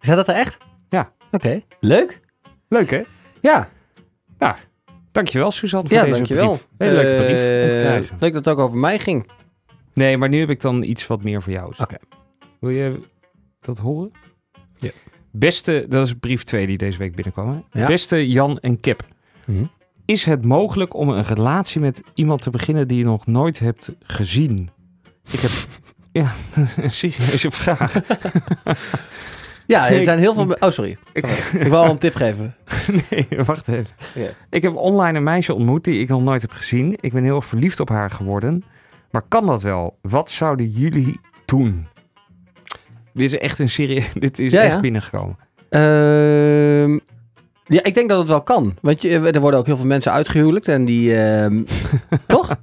[0.00, 0.58] Is dat er echt?
[0.88, 1.12] Ja.
[1.30, 1.60] Oké.
[1.80, 2.20] Leuk.
[2.68, 3.02] Leuk hè?
[3.40, 3.68] Ja.
[5.12, 6.48] Dankjewel Suzanne voor Ja, deze dankjewel.
[6.48, 6.66] brief.
[6.78, 7.28] Hele leuke brief
[7.64, 8.16] om te Eh, krijgen.
[8.20, 9.30] leuk dat het ook over mij ging.
[9.94, 11.72] Nee, maar nu heb ik dan iets wat meer voor jou.
[11.78, 11.96] Oké.
[12.60, 13.00] Wil je
[13.60, 14.12] dat horen?
[14.76, 14.90] Ja.
[15.30, 17.48] Beste, dat is brief 2 die deze week binnenkwam.
[17.70, 17.80] hè?
[17.80, 17.86] Ja.
[17.86, 19.06] Beste Jan en Kep.
[19.44, 19.64] Mhm.
[20.04, 23.90] Is het mogelijk om een relatie met iemand te beginnen die je nog nooit hebt
[24.02, 24.70] gezien?
[25.30, 25.50] Ik heb...
[26.12, 26.32] Ja,
[26.76, 27.94] een serieuze vraag.
[29.66, 30.56] Ja, er zijn heel veel...
[30.60, 30.96] Oh, sorry.
[31.12, 32.54] Ik, Ik wil al een tip geven.
[33.10, 33.86] nee, wacht even.
[34.14, 34.28] Ja.
[34.50, 36.96] Ik heb online een meisje ontmoet die ik nog nooit heb gezien.
[37.00, 38.64] Ik ben heel erg verliefd op haar geworden.
[39.10, 39.98] Maar kan dat wel?
[40.02, 41.86] Wat zouden jullie doen?
[43.12, 44.04] Dit is echt een serie.
[44.18, 44.80] Dit is Ja, echt ja.
[44.80, 45.36] binnengekomen.
[45.68, 46.92] Ehm,
[47.64, 48.76] ja, ik denk dat het wel kan.
[48.82, 50.68] Want je, er worden ook heel veel mensen uitgehuwelijkt.
[50.68, 51.16] En die...
[51.16, 51.62] ehm,
[52.26, 52.56] toch?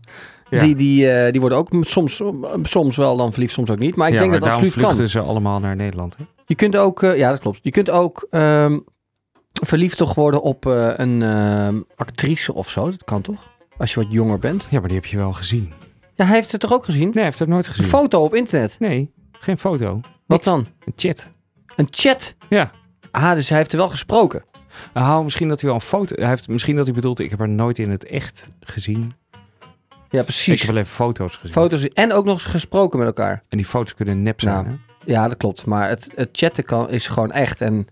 [0.49, 0.59] Ja.
[0.59, 2.21] Die, die, eh, die worden ook soms,
[2.61, 3.95] soms wel dan verliefd, soms ook niet.
[3.95, 4.95] Maar ik denk maar dat het absoluut kan.
[4.95, 6.17] vluchten ze allemaal naar Nederland.
[6.17, 6.23] Hè?
[6.45, 7.59] Je kunt ook, eh, ja dat klopt.
[7.61, 8.79] Je kunt ook ehm,
[9.53, 11.21] verliefd toch worden op eh, een
[11.95, 12.89] actrice of zo.
[12.89, 13.47] Dat kan toch?
[13.77, 14.67] Als je wat jonger bent.
[14.69, 15.71] Ja, maar die heb je wel gezien.
[16.15, 17.03] Ja, hij heeft het toch ook gezien?
[17.03, 17.89] Nee, hij heeft het nooit Een gezien.
[17.89, 18.75] foto op internet.
[18.79, 19.99] Nee, geen foto.
[20.27, 20.67] Wat dan?
[20.85, 21.29] Een chat.
[21.75, 22.35] Een chat.
[22.49, 22.71] Ja.
[23.11, 24.43] Ah, dus hij heeft er wel gesproken.
[24.93, 26.15] Nou, misschien dat hij wel een foto...
[26.15, 29.13] Hij heeft, misschien dat hij bedoelt, ik heb haar nooit in het echt gezien.
[30.09, 30.61] Ja, Ik precies.
[30.61, 31.51] heb alleen foto's gezien.
[31.51, 33.43] Foto's en ook nog gesproken met elkaar.
[33.49, 34.67] En die foto's kunnen nep zijn, Nou.
[34.67, 34.73] hè?
[35.13, 35.65] Ja, dat klopt.
[35.65, 37.61] Maar het, het chatten kan, is gewoon echt.
[37.61, 37.87] En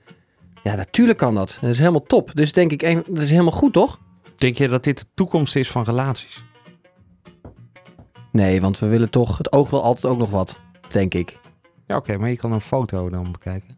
[0.64, 1.58] ja, natuurlijk kan dat.
[1.62, 2.32] Dat is helemaal top.
[2.34, 4.00] Dus denk ik, dat is helemaal goed, toch?
[4.36, 6.44] Denk je dat dit de toekomst is van relaties?
[8.32, 9.38] Nee, want we willen toch...
[9.38, 11.40] Het oog wil altijd ook nog wat, denk ik.
[11.88, 13.78] Ja, oké, maar je kan een foto dan bekijken.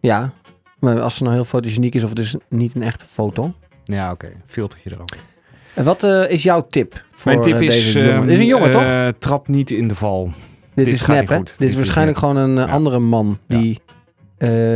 [0.00, 0.32] Ja,
[0.78, 3.52] maar als ze nou heel fotogeniek is of het is niet een echte foto.
[3.84, 4.32] Ja, oké.
[4.46, 5.16] Filtertje erop.
[5.74, 7.68] En wat eh, is jouw tip voor Mijn tip eh, is...
[7.68, 8.12] deze jongen?
[8.14, 8.82] ehm, Dit is een jongen, toch?
[8.82, 10.24] eh, Trap niet in de val.
[10.74, 11.18] Dit, dit is hè?
[11.26, 11.28] goed.
[11.28, 12.64] Dit, Dit is is waarschijnlijk gewoon een Ja.
[12.64, 13.80] andere man die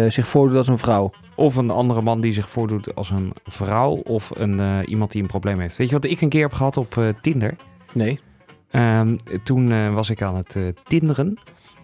[0.09, 1.11] zich voordoet als een vrouw.
[1.35, 3.93] Of een andere man die zich voordoet als een vrouw.
[3.95, 5.77] Of een, iemand die een probleem heeft.
[5.77, 7.57] Weet je wat ik een keer heb gehad op Tinder?
[7.93, 8.21] Nee.
[8.71, 11.39] Ehm, toen was ik aan het tinderen.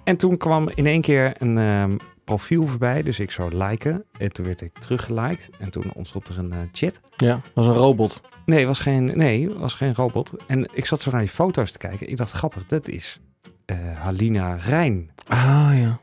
[0.06, 3.02] En toen kwam in één keer een ehm, profiel voorbij.
[3.02, 4.04] Dus ik zou liken.
[4.18, 5.50] En toen werd ik teruggeliked.
[5.58, 7.00] En toen ontstond er een eh, chat.
[7.16, 8.22] Ja, was een robot.
[8.44, 10.32] Nee, was geen, nee, was geen robot.
[10.46, 12.08] En ik zat zo naar die foto's te kijken.
[12.08, 13.20] Ik dacht, grappig, dat is
[13.64, 15.10] eh, Halina Rijn.
[15.26, 16.00] Ah, ja.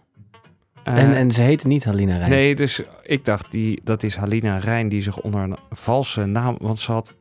[0.84, 2.30] Eh, en, en ze heette niet Halina Rijn.
[2.30, 6.58] Nee, dus ik dacht, die, dat is Halina Rijn die zich onder een valse naam...
[6.62, 7.14] Want ze had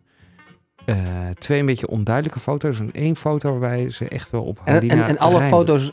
[0.85, 0.97] eh,
[1.39, 2.81] twee een beetje onduidelijke foto's.
[2.81, 5.93] En één foto waarbij ze echt wel op En, Halina en, en alle Rijn- foto's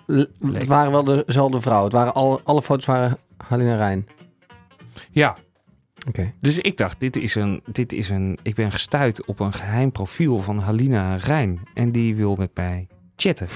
[0.54, 1.84] het waren wel dezelfde vrouw.
[1.84, 4.08] Het waren alle, alle foto's waren Halina Rijn.
[5.12, 5.38] Ja.
[6.08, 6.34] Oké.
[6.42, 8.40] Dus ik dacht, dit is een, dit is een.
[8.44, 11.60] Ik ben gestuurd op een geheim profiel van Halina Rijn.
[11.74, 13.48] En die wil met mij chatten.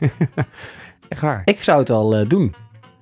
[1.08, 1.42] Echt waar.
[1.44, 2.54] Ik zou het al eh, doen.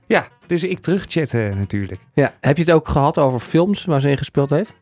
[0.07, 2.01] Ja, dus ik terugchatten natuurlijk.
[2.15, 2.35] Ja.
[2.41, 4.77] Heb je het ook gehad over films waar ze in gespeeld heeft?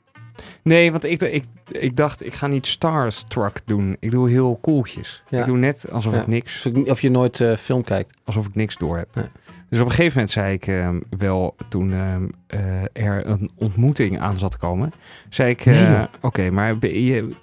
[0.63, 3.97] Nee, want ik, ik, ik dacht, ik ga niet Starstruck doen.
[4.01, 5.23] Ik doe heel koeltjes.
[5.29, 5.39] Ja.
[5.41, 6.21] Ik doe net alsof Ja.
[6.21, 8.21] ik niks, Of je nooit eh, film kijkt.
[8.25, 9.15] alsof ik niks door heb.
[9.15, 9.25] Nee.
[9.71, 14.21] Dus op een gegeven moment zei ik ehm, wel, toen ehm, eh, er een ontmoeting
[14.21, 14.93] aan zat te komen,
[15.29, 17.35] zei ik, eh, Nee, oké, maar ben je,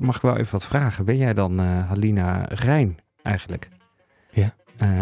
[0.00, 1.04] mag ik wel even wat vragen?
[1.04, 3.68] Ben jij dan Halina Rijn eigenlijk?
[4.30, 4.54] Ja.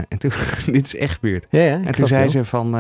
[0.09, 0.31] En toen,
[0.67, 1.47] dit is echt gebeurd.
[1.51, 1.81] Ja, ja.
[1.85, 2.71] En toen zei ze van,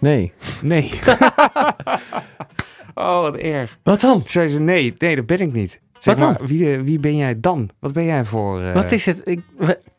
[0.00, 0.32] Nee.
[0.62, 0.90] nee.
[2.96, 3.78] oh, wat erg.
[3.82, 4.18] Wat dan?
[4.18, 5.80] Toen zei ze, nee, nee, dat ben ik niet.
[5.98, 6.32] Zeg Wat dan?
[6.38, 7.70] maar, wie, eh, wie ben jij dan?
[7.78, 8.62] Wat ben jij voor...
[8.62, 9.20] eh, Wat is het?
[9.24, 9.40] Ik,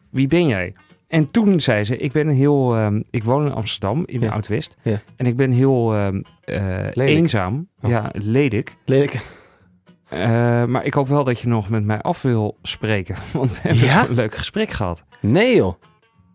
[0.10, 0.74] Wie ben jij?
[1.08, 2.76] En toen zei ze, ik ben een heel...
[2.76, 4.32] ehm, ik woon in Amsterdam, in Ja.
[4.32, 4.78] Oud-West.
[4.82, 5.02] Ja.
[5.16, 7.68] En ik ben heel ehm, eh, eenzaam.
[7.82, 7.90] Oh.
[7.90, 8.76] Ja, lelijk.
[8.86, 9.22] lelijk.
[10.70, 13.16] Maar ik hoop wel dat je nog met mij af wil spreken.
[13.34, 14.06] Want we hebben Ja?
[14.06, 15.04] zo'n leuk gesprek gehad.
[15.22, 15.74] Nee, joh.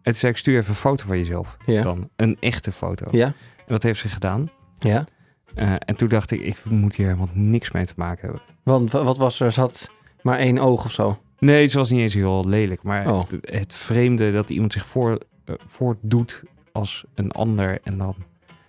[0.03, 1.57] Toen zei ik, stuur even een foto van jezelf.
[1.67, 1.83] Ja.
[1.83, 3.07] Dan een echte foto.
[3.11, 3.27] Ja.
[3.57, 4.51] En dat heeft ze gedaan.
[4.79, 5.05] Ja.
[5.55, 8.43] Eh, en toen dacht ik, ik moet hier helemaal niks mee te maken hebben.
[8.63, 9.53] Want wa- wat was er?
[9.53, 9.91] Ze had
[10.23, 11.19] maar één oog of zo.
[11.39, 12.83] Nee, het was niet eens heel lelijk.
[12.83, 13.21] Maar Oh.
[13.21, 18.15] het, het vreemde dat iemand zich voor, eh, voordoet als een ander en dan...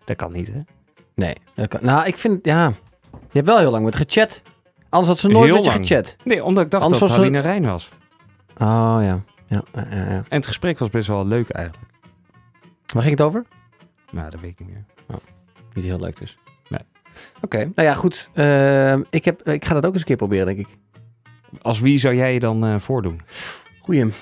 [0.06, 0.60] Dat kan niet, hè?
[1.16, 1.36] Nee.
[1.56, 2.46] Dat kan, nou, ik vind...
[2.46, 2.68] Ja.
[3.12, 4.42] Je hebt wel heel lang met gechat.
[4.90, 6.16] Anders had ze nooit Heel met je gechat.
[6.24, 7.90] Nee, omdat ik dacht Anders dat was ze- Halina Rijn was.
[8.58, 9.24] Oh, ja.
[9.48, 10.10] Ja, ja, ja.
[10.10, 11.88] En het gesprek was best wel leuk eigenlijk.
[12.94, 13.46] Waar ging het over?
[14.12, 14.86] Maar dat weet ik niet meer.
[15.74, 16.38] Niet heel leuk dus.
[17.42, 18.30] Oké, nou ja, goed.
[18.34, 20.68] Ehm, ik, heb, ik ga dat ook eens een keer proberen, denk ik.
[21.62, 23.22] Als wie zou jij je dan eh, voordoen?
[23.82, 24.02] Goeie.
[24.02, 24.14] Een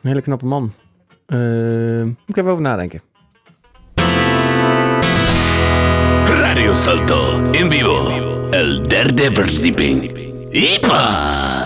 [0.00, 0.72] hele knappe man.
[1.26, 3.00] Ehm, moet ik even over nadenken.
[6.26, 8.48] Radio Salto en vivo.
[8.50, 10.18] El derde verdieping.
[10.50, 11.65] ¡Ipa!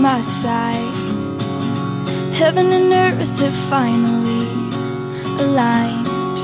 [0.00, 0.94] My side.
[2.32, 4.48] Heaven and earth have finally
[5.44, 6.38] aligned.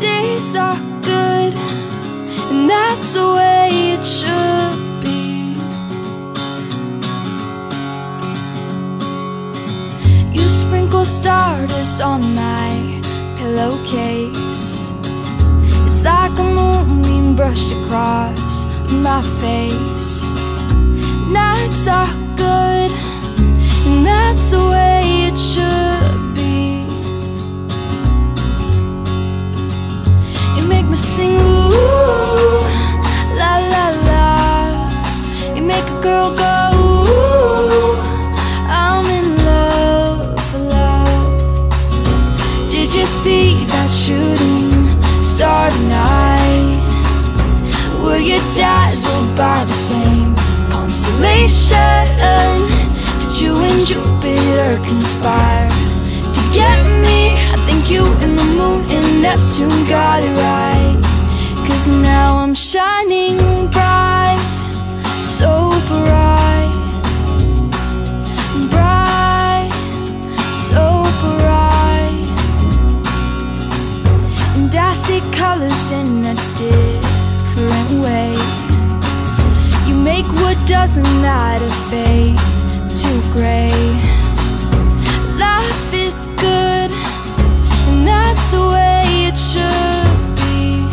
[0.00, 1.54] Days are good,
[2.50, 5.56] and that's the way it should be.
[10.32, 13.00] You sprinkle stardust on my
[13.38, 14.92] pillowcase.
[15.86, 20.24] It's like a moonbeam brushed across my face.
[21.26, 22.90] Nights are good,
[23.86, 26.86] and that's the way it should be.
[30.56, 32.62] You make me sing, ooh,
[33.40, 34.28] la la la.
[35.54, 37.96] You make a girl go, ooh,
[38.82, 41.32] I'm in love, love.
[42.72, 44.72] Did you see that shooting
[45.32, 46.78] star tonight?
[48.02, 50.19] Were you dazzled by the same
[51.10, 52.68] constellation?
[53.20, 57.34] Did you and Jupiter conspire to get me?
[57.50, 60.98] I think you and the moon and Neptune got it right.
[61.66, 63.38] Cause now I'm shining
[63.70, 64.40] bright,
[65.22, 66.29] so bright, bright,
[80.90, 82.38] what doesn't matter fade
[82.96, 83.70] to gray.
[85.38, 86.90] Life is good,
[87.88, 90.86] and that's the way it should be.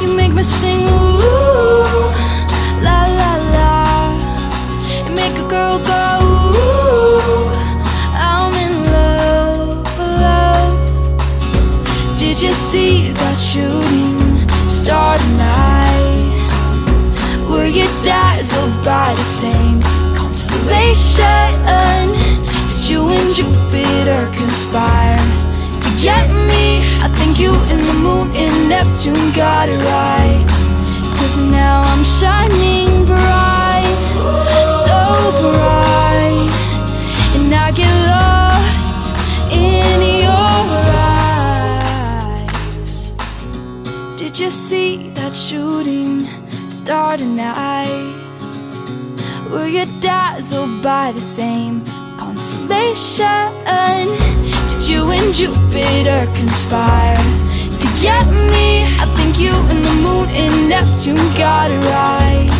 [0.00, 1.18] You make me sing, ooh,
[2.82, 3.72] la la la.
[5.06, 7.48] You make a girl go, ooh,
[8.14, 10.78] I'm in love, love.
[12.16, 14.18] Did you see that shooting
[14.68, 15.18] star
[18.48, 19.80] dazzled by the same
[20.14, 21.64] constellation?
[21.64, 25.18] That you and Jupiter conspire
[25.82, 26.80] to get me?
[27.02, 30.46] I think you and the moon and Neptune got it right.
[31.18, 33.96] Cause now I'm shining bright,
[34.84, 34.98] so
[35.42, 36.50] bright.
[37.36, 39.14] And I get lost
[39.52, 40.66] in your
[42.86, 43.12] eyes.
[44.16, 46.26] Did you see that shooting
[46.70, 48.27] star tonight?
[49.50, 51.84] Were you dazzled by the same
[52.18, 53.52] constellation?
[54.68, 57.16] Did you and Jupiter conspire
[57.80, 58.82] to get me.
[58.98, 62.50] I think you and the moon and Neptune got it right.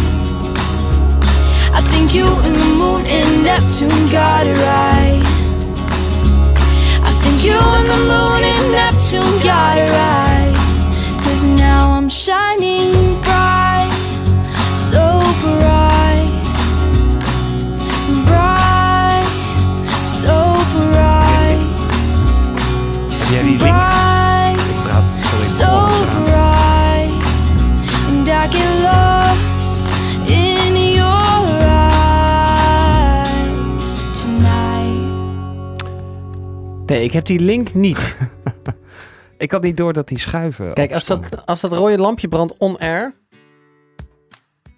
[1.74, 5.22] I think you and the moon and Neptune got it right.
[7.02, 10.54] I think you and the moon and Neptune got it right.
[11.24, 13.07] Cause now I'm shining
[23.28, 23.58] Die link?
[23.58, 24.60] bright.
[24.68, 26.24] Ik praat sorry, so volgens praat.
[26.24, 27.24] bright,
[28.08, 29.88] and I get lost
[30.28, 31.48] in your
[32.68, 35.82] eyes tonight.
[36.86, 38.16] Nee, ik heb die link niet.
[39.38, 40.74] Ik had niet door dat die schuiven.
[40.74, 41.30] Kijk, als opstonden.
[41.30, 43.14] dat, als dat rode lampje brandt on-air,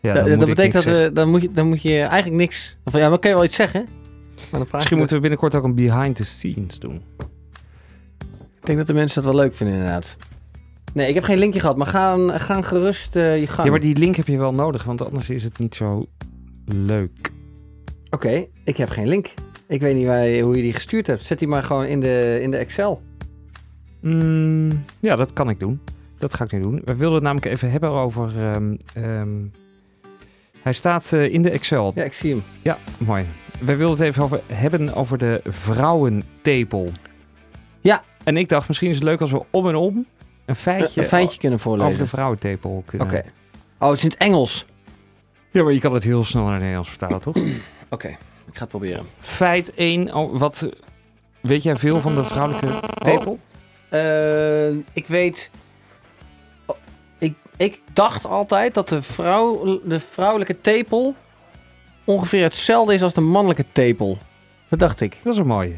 [0.00, 1.02] Ja, dat, dan betekent dat zeggen.
[1.04, 2.76] we, dan, moet je, dan moet je eigenlijk niks...
[2.84, 3.86] Of ja, maar kan je wel iets zeggen?
[4.50, 7.02] Maar dan Misschien moeten we binnenkort ook een behind the scenes doen.
[8.60, 10.16] Ik denk dat de mensen dat wel leuk vinden, inderdaad.
[10.94, 13.64] Nee, ik heb geen linkje gehad, maar ga, ga gerust eh, je gang.
[13.64, 16.06] Ja, maar die link heb je wel nodig, want anders is het niet zo
[16.66, 17.30] leuk.
[18.10, 19.34] Oké, ik heb geen link.
[19.68, 21.26] Ik weet niet waar, je- hoe je die gestuurd hebt.
[21.26, 23.02] Zet die maar gewoon in de, in de Excel.
[24.00, 25.80] Mm, ja, dat kan ik doen.
[26.18, 26.82] Dat ga ik nu doen.
[26.84, 28.30] We wilden het namelijk even hebben over...
[28.50, 29.28] ehm, ehm,
[30.62, 31.92] hij staat eh, in de Excel.
[31.94, 32.42] Ja, ik zie hem.
[32.62, 33.24] Ja, mooi.
[33.60, 36.88] Wij wilden het even over hebben over de vrouwentepel.
[37.80, 38.02] Ja.
[38.24, 40.06] En ik dacht, misschien is het leuk als we om en om
[40.44, 41.92] een feitje, een feitje kunnen voorlezen.
[41.92, 43.06] over de vrouwentepel kunnen.
[43.06, 43.22] Oké.
[43.78, 44.66] Oh, het is in het Engels.
[45.50, 47.36] Ja, maar je kan het heel snel naar het Nederlands vertalen, toch?
[47.90, 48.16] Oké, ik
[48.52, 49.04] ga het proberen.
[49.20, 50.14] Feit 1.
[50.14, 50.68] Oh, wat,
[51.40, 53.38] weet jij veel van de vrouwelijke tepel?
[53.88, 55.50] Eh, ik weet...
[56.66, 56.76] oh,
[57.18, 61.14] ik, ik dacht altijd dat de, vrouw, de vrouwelijke tepel
[62.04, 64.18] ongeveer hetzelfde is als de mannelijke tepel.
[64.68, 65.16] Dat dacht ik.
[65.22, 65.76] Dat is een mooie.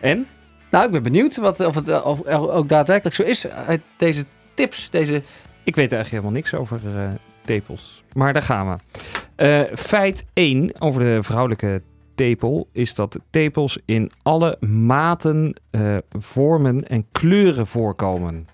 [0.00, 0.26] En?
[0.74, 4.24] Nou, ik ben benieuwd wat, of het eh, of, ook daadwerkelijk zo is uit deze
[4.54, 5.22] tips, deze...
[5.64, 7.08] Ik weet eigenlijk helemaal niks over eh,
[7.44, 8.04] tepels.
[8.12, 8.76] Maar daar gaan we.
[9.36, 11.82] Eh, feit 1 over de vrouwelijke
[12.14, 15.56] tepel is dat tepels in alle maten,
[16.10, 18.48] vormen en kleuren voorkomen.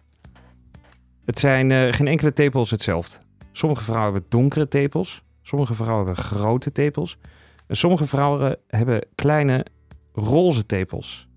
[1.25, 3.19] Het zijn geen enkele tepel is hetzelfde.
[3.53, 7.19] Sommige vrouwen hebben donkere tepels, sommige vrouwen hebben grote tepels
[7.67, 9.67] en sommige vrouwen hebben kleine
[10.13, 11.29] roze tepels.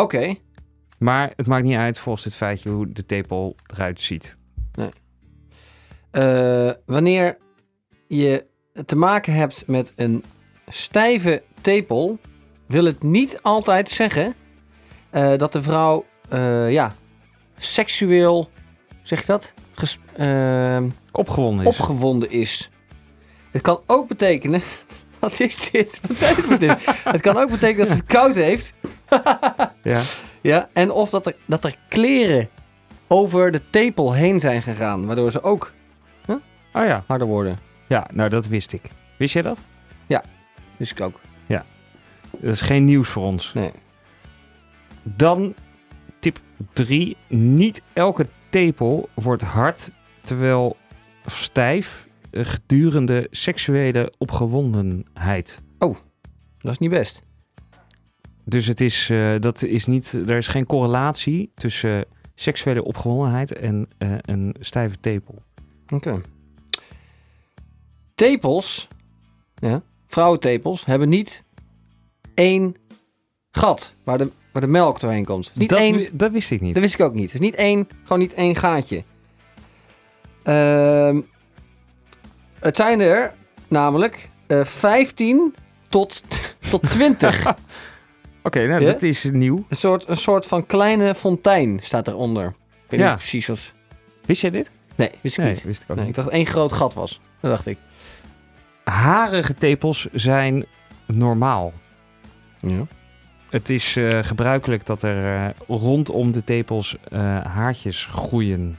[0.00, 0.34] Oké.
[0.98, 4.36] Maar het maakt niet uit volgens dit feitje hoe de tepel eruit ziet.
[6.10, 7.38] Eh, wanneer
[8.08, 8.46] je
[8.86, 10.24] te maken hebt met een
[10.68, 12.18] stijve tepel,
[12.66, 14.34] wil het niet altijd zeggen
[15.10, 16.94] eh, dat de vrouw, eh, ja,
[17.58, 18.50] seksueel,
[19.02, 19.52] zeg je dat?
[19.72, 20.82] Ges- eh,
[21.12, 21.78] Opgewonden is.
[21.78, 22.70] opgewonden is.
[23.50, 24.62] Het kan ook betekenen.
[25.18, 26.00] Wat is dit?
[26.06, 26.76] Wat zijn dit?
[27.04, 28.74] Het kan ook betekenen dat ze het koud heeft.
[29.82, 30.02] ja.
[30.40, 32.48] Ja, en of dat er, dat er kleren
[33.06, 35.72] over de tepel heen zijn gegaan, waardoor ze ook
[36.72, 37.04] Oh ja.
[37.06, 37.58] harder worden.
[37.86, 38.90] Ja, nou dat wist ik.
[39.16, 39.60] Wist jij dat?
[40.76, 41.20] Dus ik ook.
[42.40, 43.52] Dat is geen nieuws voor ons.
[43.52, 43.70] Nee.
[45.02, 45.54] Dan
[46.18, 46.38] tip
[46.72, 47.16] 3.
[47.28, 49.90] Niet elke tepel wordt hard
[50.20, 50.76] terwijl
[51.26, 55.60] stijf eh, gedurende seksuele opgewondenheid.
[56.58, 57.22] Dat is niet best.
[58.44, 63.88] Dus het is, eh, dat is niet, er is geen correlatie tussen seksuele opgewondenheid en
[63.98, 65.42] eh, een stijve tepel.
[65.88, 66.20] Oké.
[68.14, 68.88] Tepels,
[69.54, 71.44] ja, vrouwentepels, hebben niet
[72.34, 72.76] één
[73.50, 75.52] gat waar de, waar de melk doorheen komt.
[75.54, 76.74] Niet dat, één, dat wist ik niet.
[76.74, 77.32] dat wist ik ook niet.
[77.32, 79.04] Het is niet één, gewoon niet één gaatje.
[80.42, 81.20] Ehm,
[82.60, 83.34] het zijn er
[83.68, 85.54] namelijk eh 15
[85.88, 86.22] tot,
[86.70, 87.44] tot 20.
[88.42, 88.92] Oké, nou Ja?
[88.92, 89.64] dat is nieuw.
[89.68, 92.46] een, soort, een soort van kleine fontein staat eronder.
[92.46, 93.08] Ik weet Ja.
[93.08, 93.72] niet precies wat...
[94.26, 94.70] Wist jij dit?
[94.94, 95.62] Nee, wist ik niet.
[95.62, 96.16] wist ik ook Nee, niet.
[96.16, 97.20] ik dacht dat één groot gat was.
[97.40, 97.78] Dat dacht ik.
[98.84, 100.64] Harige tepels zijn
[101.06, 101.72] normaal.
[102.60, 102.86] Ja.
[103.50, 108.78] Het is eh, gebruikelijk dat er eh, rondom de tepels eh, haartjes groeien.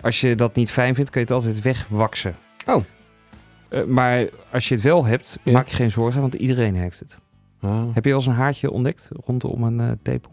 [0.00, 2.34] Als je dat niet fijn vindt, kun je het altijd wegwaksen.
[2.66, 2.84] Oh.
[3.68, 5.52] Eh, maar als je het wel hebt, Ja.
[5.52, 7.18] maak je geen zorgen, want iedereen heeft het.
[7.68, 10.32] Heb je wel eens een haartje ontdekt rondom een eh, tepel?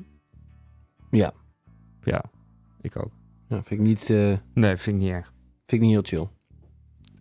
[1.11, 1.33] Ja.
[2.01, 2.23] Ja,
[2.81, 3.11] ik ook.
[3.47, 5.33] Ja, vind ik niet, eh, Nee, vind ik niet erg.
[5.65, 6.27] vind ik niet heel chill.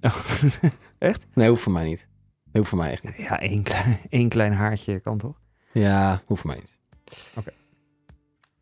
[0.99, 1.27] Echt?
[1.35, 2.09] Nee, hoeft voor mij niet.
[2.53, 3.17] Hoeft voor mij echt niet.
[3.17, 5.41] Ja, één klein, één klein haartje kan toch?
[5.73, 6.79] Ja, hoeft voor mij niet.
[7.35, 7.51] Oké.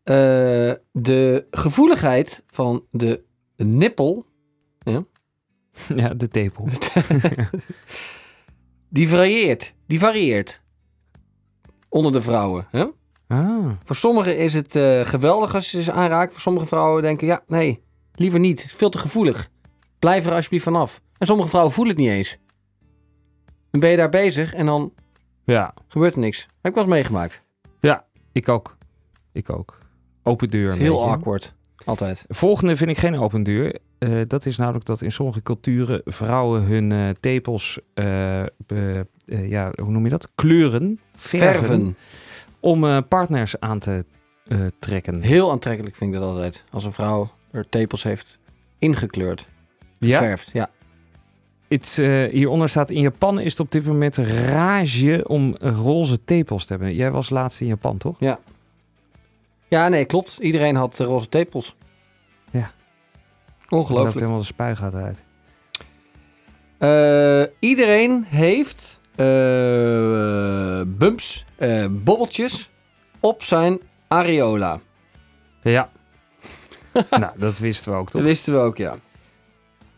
[0.03, 3.23] Eh, de gevoeligheid van de
[3.55, 4.25] nippel,
[5.95, 6.67] Ja, de tepel.
[8.89, 9.73] die varieert.
[9.87, 10.61] Die varieert.
[11.97, 12.67] Onder de vrouwen.
[12.71, 12.85] Hè?
[13.27, 16.31] Ah, Voor sommigen is het eh, geweldig als je ze aanraakt.
[16.31, 17.83] Voor sommige vrouwen denken, ja, nee,
[18.15, 18.61] liever niet.
[18.61, 19.49] Het is veel te gevoelig.
[19.99, 21.01] Blijf er alsjeblieft vanaf.
[21.17, 22.37] En sommige vrouwen voelen het niet eens.
[23.71, 24.93] Dan ben je daar bezig en dan
[25.45, 25.73] ja.
[25.87, 26.39] gebeurt er niks.
[26.41, 27.43] Heb ik wel eens meegemaakt.
[28.31, 28.77] Ik ook.
[29.31, 29.77] Ik ook.
[30.23, 30.63] Open deur.
[30.63, 31.11] Het is een heel beetje.
[31.11, 31.55] awkward.
[31.85, 32.25] Altijd.
[32.27, 33.79] Volgende vind ik geen open deur.
[33.99, 38.43] Eh, dat is namelijk dat in sommige culturen vrouwen hun eh, tepels, eh,
[39.27, 40.29] ja, hoe noem je dat?
[40.35, 41.97] Kleuren, verven, Verven.
[42.59, 44.05] om partners aan te
[44.79, 45.21] trekken.
[45.21, 46.63] Heel aantrekkelijk vind ik dat altijd.
[46.71, 48.39] Als een vrouw haar tepels heeft
[48.79, 49.47] ingekleurd.
[49.99, 50.69] Ja, Verft, ja.
[51.67, 56.65] het, eh, hieronder staat in Japan is het op dit moment rage om roze tepels
[56.65, 56.93] te hebben.
[56.95, 58.15] Jij was laatst in Japan, toch?
[59.69, 60.37] Ja, nee, klopt.
[60.39, 61.75] Iedereen had roze tepels.
[63.69, 64.19] Ongelooflijk.
[64.19, 65.23] helemaal de spuigaat uit.
[66.77, 72.69] Eh, iedereen heeft eh, bumps, eh, bobbeltjes
[73.19, 74.79] op zijn areola.
[75.61, 75.89] Ja.
[77.09, 78.21] nou, dat wisten we ook, toch?
[78.21, 78.95] Dat wisten we ook, ja.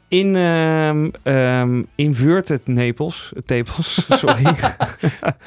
[0.10, 4.44] In ehm ehm inverted Naples, tepels, sorry.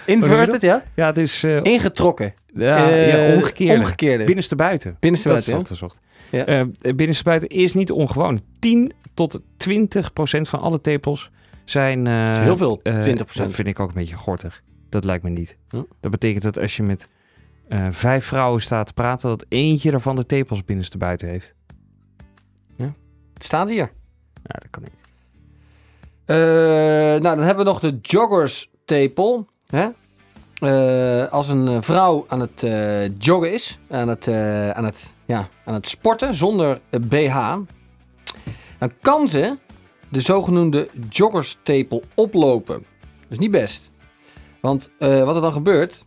[0.07, 0.85] Inverted, ja?
[0.95, 2.35] ja, dus uh, Ingetrokken.
[2.55, 3.81] ja, ja, omgekeerde.
[3.81, 4.25] Omgekeerde.
[4.25, 4.97] Binnenste buiten.
[5.01, 6.01] Binnenste Dat is buiten, wat gezocht.
[6.31, 6.45] Ja.
[6.45, 8.43] Eh, binnenste buiten is niet ongewoon.
[8.59, 11.31] 10 tot 20 procent van alle tepels
[11.65, 12.05] zijn...
[12.05, 13.43] Dat is heel veel, eh, 20%.
[13.43, 14.63] Dat vind ik ook een beetje gortig.
[14.89, 15.59] Dat lijkt me niet.
[15.69, 15.83] Hm.
[16.01, 17.09] Dat betekent dat als je met
[17.91, 19.29] vijf vrouwen staat te praten...
[19.29, 21.55] dat eentje daarvan de tepels binnenste buiten heeft.
[23.43, 23.93] Het staat hier.
[24.43, 25.03] Ja, dat kan niet.
[26.25, 29.47] Eh, nou, dan hebben we nog de joggers tepel.
[29.67, 29.89] Hè?
[30.55, 32.67] Eh, als een eh, vrouw aan het
[33.19, 34.29] joggen is, aan het,
[34.75, 37.57] aan, het, ja, aan het sporten zonder BH,
[38.79, 39.59] dan kan ze
[40.09, 42.85] de zogenoemde joggerstepel oplopen.
[43.21, 43.91] Dat is niet best.
[44.61, 46.05] Want wat er dan gebeurt,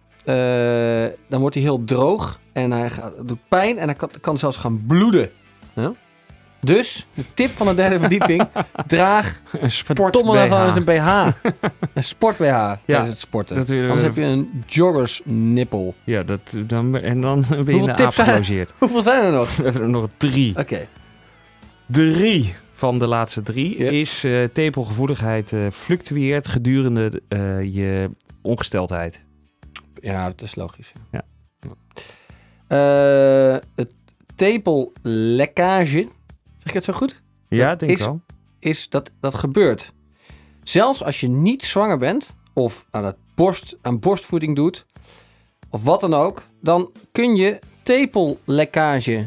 [1.27, 4.57] dan wordt hij heel droog en hij gaat, doet pijn en hij kan, kan zelfs
[4.57, 5.29] gaan bloeden.
[5.73, 5.93] Ja?
[6.65, 8.47] Dus, de tip van de derde verdieping,
[8.87, 11.27] draag Een sport Verdomme dan gewoon eens een BH.
[11.93, 13.55] een sport BH tijdens het sporten.
[13.55, 15.95] dat Anders heb je een joggers nippel.
[16.03, 18.67] Ja, dat, dan, en dan ben je in Hoeveel de tips zijn-.
[18.77, 19.55] Hoeveel zijn er nog?
[19.55, 20.57] We hebben er nog drie.
[20.57, 20.87] Oké.
[21.85, 23.89] Drie van de laatste drie Ja.
[23.89, 28.09] is eh, tepelgevoeligheid eh, fluctueert gedurende eh, je
[28.41, 29.23] ongesteldheid.
[30.01, 30.91] Ja, dat is logisch.
[31.11, 31.23] Ja.
[33.75, 33.91] Het
[34.35, 36.07] tepellekkage,
[36.65, 37.21] zeg ik het zo goed?
[37.49, 38.21] Ja, Dat denk ik wel.
[38.59, 39.93] Is dat dat gebeurt.
[40.63, 44.85] Zelfs als je niet zwanger bent of aan, het borst, aan borstvoeding doet
[45.69, 49.25] of wat dan ook, dan kun je tepellekkage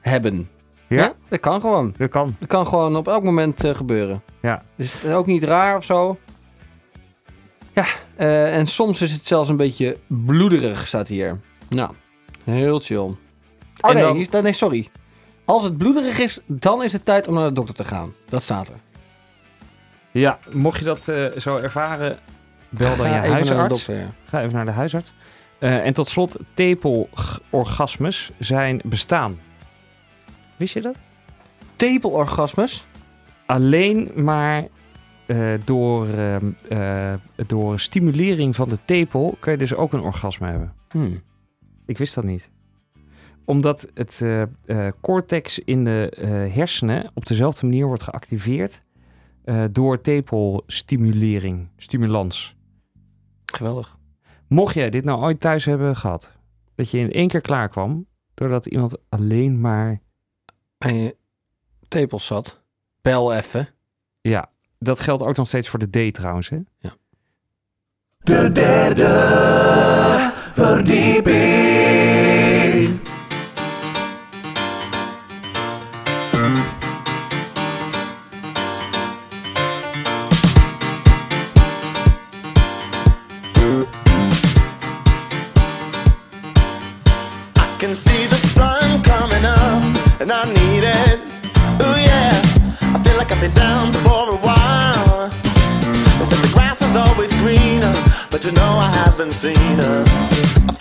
[0.00, 0.48] hebben.
[0.88, 1.14] Ja?
[1.28, 1.94] dat kan gewoon.
[1.98, 2.36] Dat kan.
[2.38, 4.22] Dat kan gewoon op elk moment eh, gebeuren.
[4.42, 4.62] Ja.
[4.76, 6.18] Dus het is ook niet raar of zo.
[7.72, 7.86] Ja,
[8.16, 11.40] eh, en soms is het zelfs een beetje bloederig, staat hier.
[11.68, 11.94] Nou,
[12.44, 12.98] heel chill.
[12.98, 13.16] Oh
[13.80, 14.88] En nee, dan- nee, sorry.
[15.44, 18.12] Als het bloederig is, dan is het tijd om naar de dokter te gaan.
[18.28, 18.74] Dat staat er.
[20.10, 22.18] Ja, mocht je dat eh, zo ervaren,
[22.68, 23.78] bel dan Ga je even naar de huisarts.
[23.78, 24.10] dokter, ja.
[24.24, 25.12] Ga even naar de huisarts.
[25.58, 29.38] Eh, en tot slot, tepelorgasmes zijn bestaan.
[30.56, 30.94] Wist je dat?
[31.76, 32.86] Tepelorgasmes?
[33.46, 34.66] Alleen maar
[35.26, 37.14] eh, door, ehm, eh,
[37.46, 40.72] door stimulering van de tepel kun je dus ook een orgasme hebben.
[40.90, 41.22] Hmm.
[41.86, 42.48] Ik wist dat niet.
[43.44, 44.48] Omdat het eh, eh,
[45.00, 48.82] cortex in de eh, hersenen op dezelfde manier wordt geactiveerd
[49.44, 52.56] eh, door tepelstimulering, stimulans.
[53.46, 53.96] Geweldig.
[54.48, 56.34] Mocht jij dit nou ooit thuis hebben gehad,
[56.74, 60.00] dat je in één keer klaar kwam, doordat iemand alleen maar,
[60.78, 61.16] En je
[61.88, 62.62] tepels zat.
[63.02, 63.68] Bel even.
[64.20, 66.58] ja, dat geldt ook nog steeds voor de D trouwens, hè?
[68.18, 73.00] De derde verdieping.
[90.24, 91.20] And I need it.
[91.84, 92.32] Ooh yeah,
[92.96, 95.28] I feel like I've been down for a while.
[96.18, 97.92] They said the grass was always greener,
[98.30, 100.02] but you know I haven't seen her.
[100.70, 100.73] I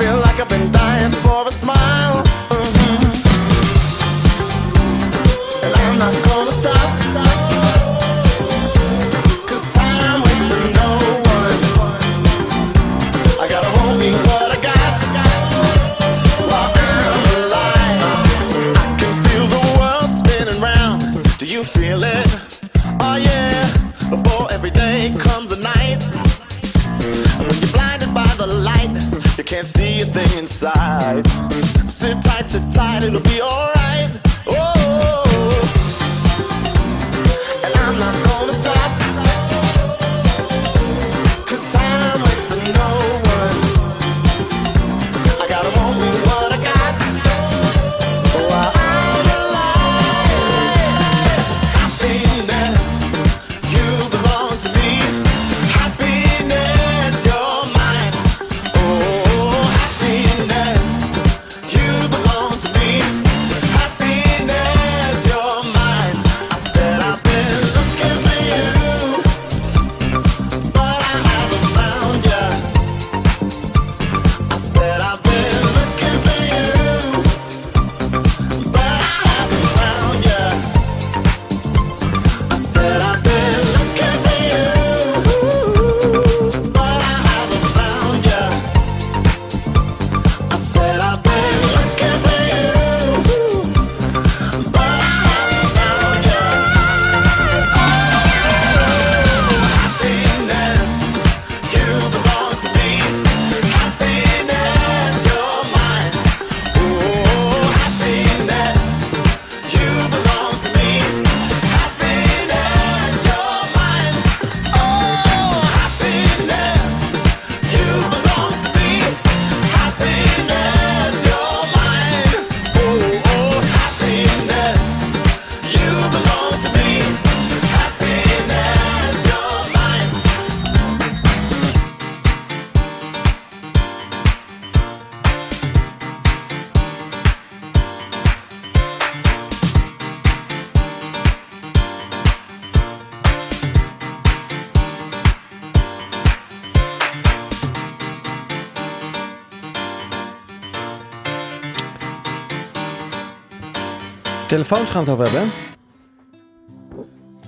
[154.63, 155.53] Telefoons gaan we het over hebben.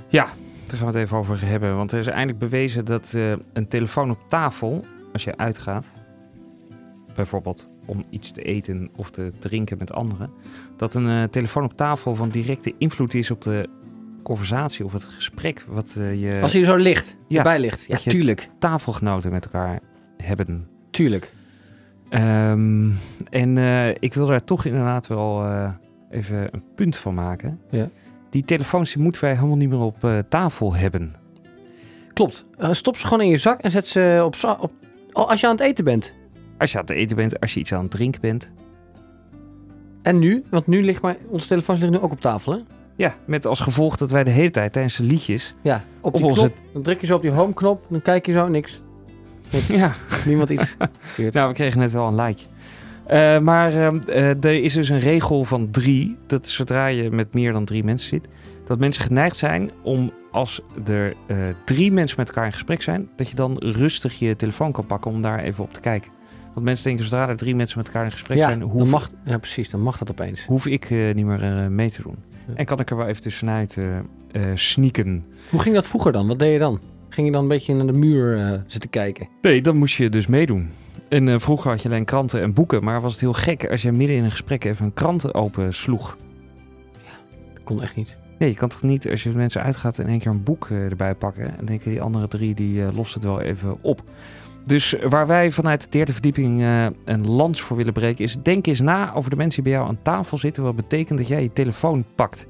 [0.07, 0.23] Ja,
[0.67, 1.75] daar gaan we het even over hebben.
[1.75, 5.87] Want er is eindelijk bewezen dat eh, een telefoon op tafel, als je uitgaat,
[7.15, 10.31] bijvoorbeeld om iets te eten of te drinken met anderen,
[10.77, 13.69] dat een eh, telefoon op tafel van directe invloed is op de
[14.23, 17.85] conversatie of het gesprek wat eh, je Als hij zo ligt, Ja, erbij ligt.
[17.87, 18.49] Ja, tuurlijk.
[18.59, 19.79] tafelgenoten met elkaar
[20.17, 20.67] hebben.
[20.91, 21.33] Tuurlijk.
[22.09, 22.89] Ehm,
[23.29, 23.57] en
[23.99, 25.43] ik wil daar toch inderdaad wel
[26.09, 27.59] even een punt van maken.
[27.69, 27.89] Ja.
[28.29, 31.15] Die telefoons die moeten wij helemaal niet meer op eh, tafel hebben.
[32.13, 32.45] Klopt.
[32.57, 34.71] Eh, stop ze gewoon in je zak en zet ze op, op
[35.11, 36.13] oh, als je aan het eten bent.
[36.57, 38.51] Als je aan het eten bent, als je iets aan het drinken bent.
[40.01, 42.59] En nu, want nu ligt maar, onze telefoons liggen nu ook op tafel, hè?
[42.95, 45.55] Ja, met als gevolg dat wij de hele tijd tijdens de liedjes...
[45.61, 46.53] Ja, op Op onze- knop.
[46.73, 48.81] Dan druk je zo op die home knop, dan kijk je zo, niks.
[49.51, 49.67] niks.
[49.67, 49.91] Ja,
[50.25, 50.75] Niemand iets
[51.11, 51.33] stuurt.
[51.33, 52.43] nou, we kregen net wel een like.
[53.07, 56.17] Eh, maar ehm, eh, er is dus een regel van drie.
[56.27, 58.27] Dat zodra je met meer dan drie mensen zit...
[58.65, 63.09] dat mensen geneigd zijn om als er eh, drie mensen met elkaar in gesprek zijn...
[63.15, 66.11] dat je dan rustig je telefoon kan pakken om daar even op te kijken.
[66.53, 68.61] Want mensen denken zodra er drie mensen met elkaar in gesprek ja, zijn...
[68.61, 70.45] Hoef, mag, ja, precies, dan mag dat opeens.
[70.45, 72.17] hoef ik niet meer mee te doen.
[72.47, 72.53] Ja.
[72.55, 73.77] En kan ik er wel even tussenuit
[74.35, 75.25] eh, sneaken.
[75.49, 76.27] Hoe ging dat vroeger dan?
[76.27, 76.79] Wat deed je dan?
[77.15, 79.27] Ging je dan een beetje naar de muur eh, zitten kijken?
[79.41, 80.69] Nee, dan moest je dus meedoen.
[81.09, 82.83] En eh, vroeger had je alleen kranten en boeken.
[82.83, 85.73] Maar was het heel gek als je midden in een gesprek even een krant open
[85.73, 86.17] sloeg.
[87.53, 88.17] Dat kon echt niet.
[88.39, 90.67] Nee, je kan toch niet als je met mensen uitgaat in één keer een boek
[90.69, 91.57] eh, erbij pakken.
[91.57, 94.03] En denken die andere drie, die lossen het wel even op.
[94.65, 96.61] Dus waar wij vanuit de derde verdieping
[97.05, 98.23] een lans voor willen breken...
[98.23, 100.63] is denk eens na over de mensen die bij jou aan tafel zitten...
[100.63, 102.47] wat betekent dat jij je telefoon pakt.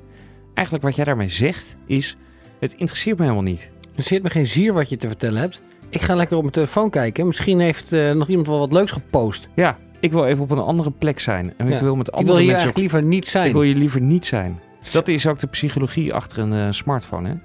[0.53, 2.17] Eigenlijk wat jij daarmee zegt is...
[2.59, 3.71] het interesseert me helemaal niet.
[3.95, 5.61] Er zit me geen zier wat je te vertellen hebt.
[5.89, 7.25] Ik ga lekker op mijn telefoon kijken.
[7.25, 9.49] Misschien heeft eh, nog iemand wel wat leuks gepost.
[9.55, 11.53] Ja, ik wil even op een andere plek zijn.
[11.57, 11.75] En Ja.
[11.75, 12.65] ik wil met Ik andere wil hier mensen...
[12.65, 13.47] eigenlijk liever niet zijn.
[13.47, 14.59] Ik wil je liever niet zijn.
[14.91, 17.29] Dat is ook de psychologie achter een eh, smartphone.
[17.29, 17.35] Hè?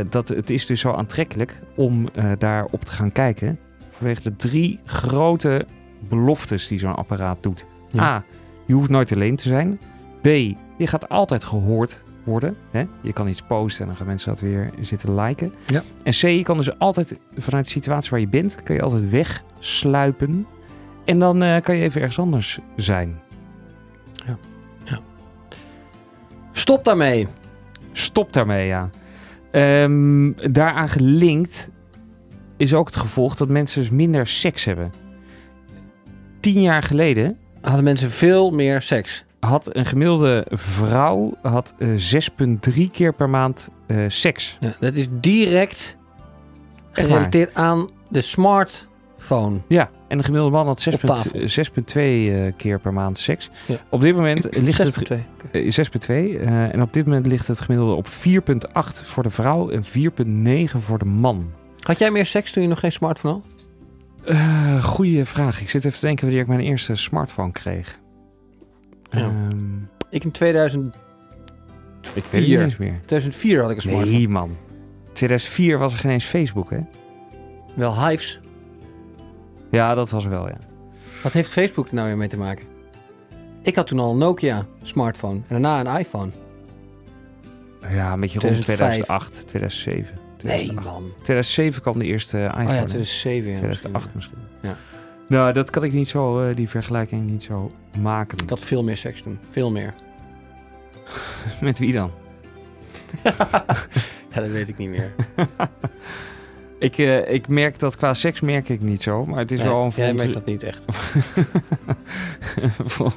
[0.00, 3.58] Eh, dat het is dus zo aantrekkelijk om daarop te gaan kijken.
[3.90, 5.66] Vanwege de drie grote
[6.08, 7.66] beloftes die zo'n apparaat doet.
[7.88, 8.02] Ja.
[8.02, 8.24] A.
[8.66, 9.78] Je hoeft nooit alleen te zijn.
[10.22, 10.26] B.
[10.78, 12.56] Je gaat altijd gehoord worden.
[12.70, 12.84] Hè?
[13.00, 15.52] Je kan iets posten en dan gaan mensen dat weer zitten liken.
[15.66, 15.82] Ja.
[16.02, 16.20] En C.
[16.20, 20.46] Je kan dus altijd vanuit de situatie waar je bent, kan je altijd wegsluipen.
[21.04, 23.22] En dan eh, kan je even ergens anders zijn.
[26.52, 27.28] Stop daarmee.
[27.92, 28.90] Stop daarmee, ja.
[29.50, 31.70] Ehm, daaraan gelinkt
[32.56, 34.92] is ook het gevolg dat mensen dus minder seks hebben.
[36.40, 39.23] Tien jaar geleden Hadden mensen veel meer seks.
[39.44, 44.56] Had een gemiddelde vrouw had, eh, 6,3 keer per maand eh, seks.
[44.60, 45.96] Ja, dat is direct
[46.92, 48.22] gerelateerd aan de
[49.18, 49.60] phone.
[49.68, 51.48] Ja, en de gemiddelde man had 6,2 Op tafel.
[51.48, 53.50] 6,2 eh, keer per maand seks.
[53.66, 53.76] Ja.
[53.88, 55.10] Op dit moment ligt het...
[55.12, 55.16] 6,2.
[55.50, 56.38] Eh, 6,2.
[56.38, 60.78] eh, en op dit moment ligt het gemiddelde op 4,8 voor de vrouw en 4,9
[60.78, 61.50] voor de man.
[61.80, 63.44] Had jij meer seks toen je nog geen smartphone had?
[64.24, 65.60] Eh goeie vraag.
[65.60, 67.98] Ik zit even te denken wanneer ik mijn eerste smartphone kreeg.
[69.14, 69.24] Ja.
[69.24, 69.76] Ehm,
[70.10, 71.00] Ik in 2000, ik
[72.02, 72.40] weet het Vier.
[72.48, 73.00] niet eens meer.
[73.06, 74.10] 2004 had ik een smartphone.
[74.16, 74.56] Nee, man.
[75.12, 76.78] 2004 was er geen eens Facebook, hè?
[77.74, 78.40] Wel Hives.
[79.70, 80.58] Ja, dat was wel, ja.
[81.22, 82.64] Wat heeft Facebook er nou weer mee te maken?
[83.62, 86.30] Ik had toen al een Nokia smartphone en daarna een iPhone.
[87.90, 89.04] Ja, een beetje rond 2005.
[89.06, 90.18] 2008, 2007.
[90.42, 90.84] Nee 2008.
[90.86, 91.10] man.
[91.22, 92.62] 2007 kwam de eerste iPhone.
[92.64, 92.84] Oh ja, hè?
[92.84, 93.50] 2007.
[93.50, 94.36] ja, 2008 misschien.
[94.38, 94.70] misschien.
[94.70, 94.76] Ja.
[95.28, 98.38] Nou, dat kan ik niet zo, eh, die vergelijking niet zo maken.
[98.42, 99.38] Ik had veel meer seks toen.
[99.50, 99.94] Veel meer.
[101.60, 102.10] Met wie dan?
[104.34, 105.14] Ja, dat weet ik niet meer.
[106.78, 109.68] Ik, eh, ik merk dat qua seks merk ik niet zo, maar het is Nee,
[109.68, 110.84] wel een jij verontrust- merkt dat niet echt.
[112.84, 113.12] Ver-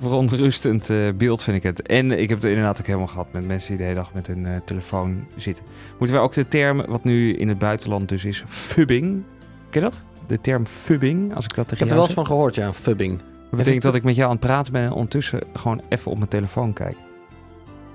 [0.00, 1.82] verontrustend eh, beeld vind ik het.
[1.82, 4.26] En ik heb het inderdaad ook helemaal gehad met mensen die de hele dag met
[4.26, 5.64] hun telefoon zitten.
[5.98, 9.22] Moeten wij ook de term, wat nu in het buitenland dus is, fubbing.
[9.70, 10.02] Ken je dat?
[10.26, 12.72] De term fubbing, als ik dat Ik tegen heb er wel eens van gehoord, ja.
[12.72, 13.18] Fubbing.
[13.18, 16.16] Dat betekent dat ik met jou aan het praten ben en ondertussen gewoon even op
[16.16, 16.96] mijn telefoon kijk.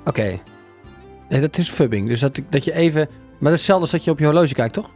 [0.06, 0.40] Oké.
[1.30, 2.08] Nee, dat is fubbing.
[2.08, 3.08] Dus dat, ik- dat je even...
[3.40, 4.90] Maar dat is hetzelfde als dat je op je horloge kijkt, toch?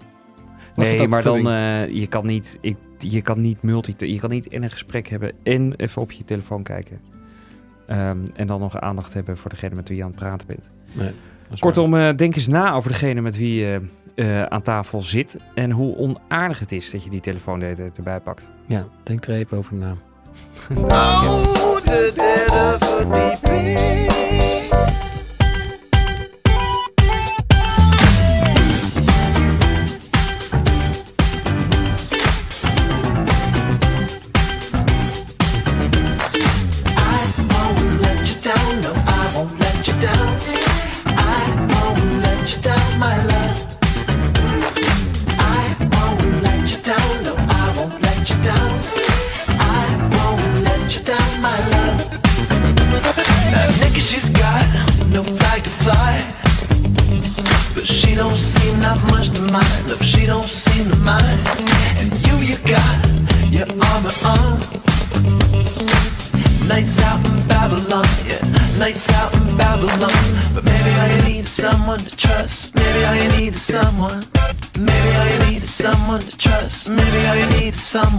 [0.75, 4.29] Was nee, maar dan, eh, je kan niet, ik, je kan niet multi, je kan
[4.29, 6.99] niet in een gesprek hebben en even op je telefoon kijken.
[7.87, 10.69] Ehm, en dan nog aandacht hebben voor degene met wie je aan het praten bent.
[10.91, 11.11] Nee,
[11.59, 13.81] Kortom, eh, denk eens na over degene met wie je
[14.15, 15.37] eh, aan tafel zit.
[15.53, 18.49] En hoe onaardig het is dat je die telefoon de hele tijd erbij pakt.
[18.65, 19.95] Ja, denk er even over na.
[20.75, 21.71] Oh,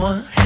[0.02, 0.41] someone.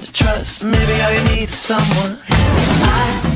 [0.00, 0.64] To trust.
[0.64, 2.18] Maybe all you need is someone.
[2.28, 3.27] I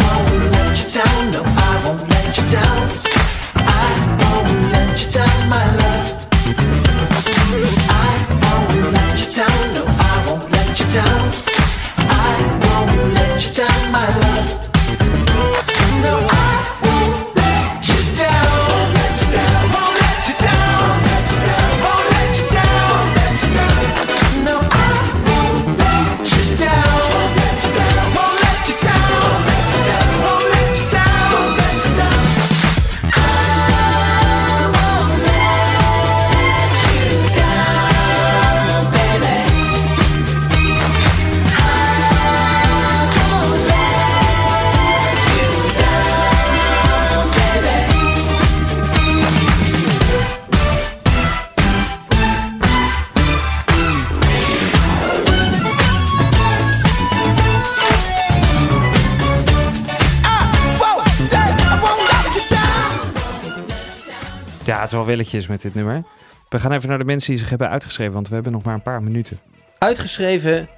[65.49, 66.03] met dit nummer.
[66.49, 68.75] We gaan even naar de mensen die zich hebben uitgeschreven, want we hebben nog maar
[68.75, 69.39] een paar minuten.
[69.79, 70.69] Uitgeschreven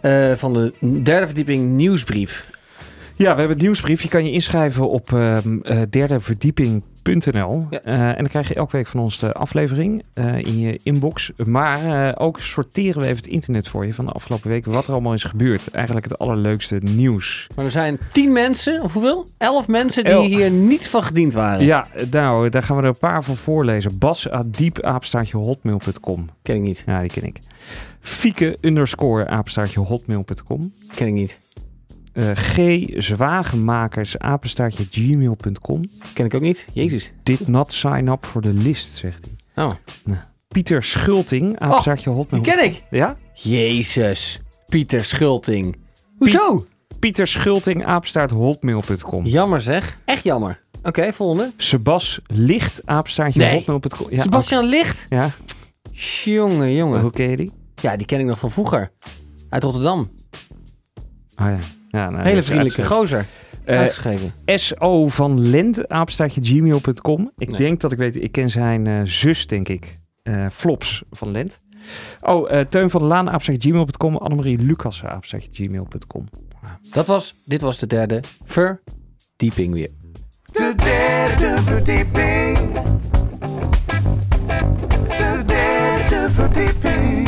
[0.00, 2.46] eh, van de derde verdieping nieuwsbrief.
[3.16, 4.02] Ja, we hebben het nieuwsbrief.
[4.02, 5.82] Je kan je inschrijven op ehm, eh,
[7.70, 7.80] Ja.
[7.82, 11.32] Eh, en dan krijg je elke week van ons de aflevering eh, in je inbox.
[11.36, 14.64] Maar eh, ook sorteren we even het internet voor je van de afgelopen week.
[14.64, 15.70] Wat er allemaal is gebeurd.
[15.70, 17.46] Eigenlijk het allerleukste nieuws.
[17.54, 19.26] Maar er zijn tien mensen, of hoeveel?
[19.38, 21.64] Elf mensen die El- hier niet van gediend waren.
[21.64, 23.98] Ja, nou, daar gaan we er een paar van voorlezen.
[23.98, 26.28] Bas Adiep, apenstaartje hotmail.com.
[26.42, 26.82] Ken ik niet.
[26.86, 27.38] Ja, die ken ik.
[28.00, 29.42] Fieke underscore
[29.74, 30.72] hotmail.com.
[30.94, 31.38] Ken ik niet.
[32.16, 35.82] Eh, G Zwagemakers apenstaartje gmail.com.
[36.14, 36.66] Ken ik ook niet.
[36.72, 37.12] Jezus.
[37.22, 39.64] Did not sign up for the list, zegt hij.
[39.64, 39.72] Oh,
[40.48, 42.42] Pieter Schulting, apenstaartje die hotmail.
[42.42, 42.82] ken ik.
[42.90, 43.16] Ja?
[43.34, 44.40] Jezus.
[44.68, 45.76] Pieter Schulting.
[46.18, 46.66] Hoezo?
[46.98, 49.24] Pieter Schulting, apenstaart hotmail.com.
[49.24, 49.98] Jammer zeg.
[50.04, 50.60] Echt jammer.
[50.82, 51.52] Oké, volgende.
[51.56, 53.54] Sebas Licht, apenstaartje Nee.
[53.54, 54.06] hotmail.com.
[54.10, 55.06] Ja, Sebastian Licht.
[55.08, 55.30] Ja,
[55.92, 57.00] Jongen, jongen.
[57.00, 57.52] hoe ken je die?
[57.82, 58.90] Ja, die ken ik nog van vroeger.
[59.48, 60.00] Uit Rotterdam.
[60.00, 61.58] Oh ja.
[61.96, 63.26] Ja nou, Hele vriendelijke gozer.
[63.64, 64.32] Eh, Uitgeschreven.
[64.46, 67.32] SO van Lent, apenstaartje gmail.com.
[67.36, 67.58] Ik Nee.
[67.58, 69.96] denk dat ik weet, ik ken zijn eh, zus, denk ik.
[70.22, 71.60] Eh, Flops van Lent.
[72.20, 74.16] Oh, eh, Teun van der Laan, apenstaartje gmail.com.
[74.16, 76.24] Annemarie Lucas, apenstaartje gmail.com.
[76.92, 79.90] Dat was, dit was de derde verdieping weer.
[80.52, 82.58] De derde verdieping.
[85.18, 87.25] De derde verdieping.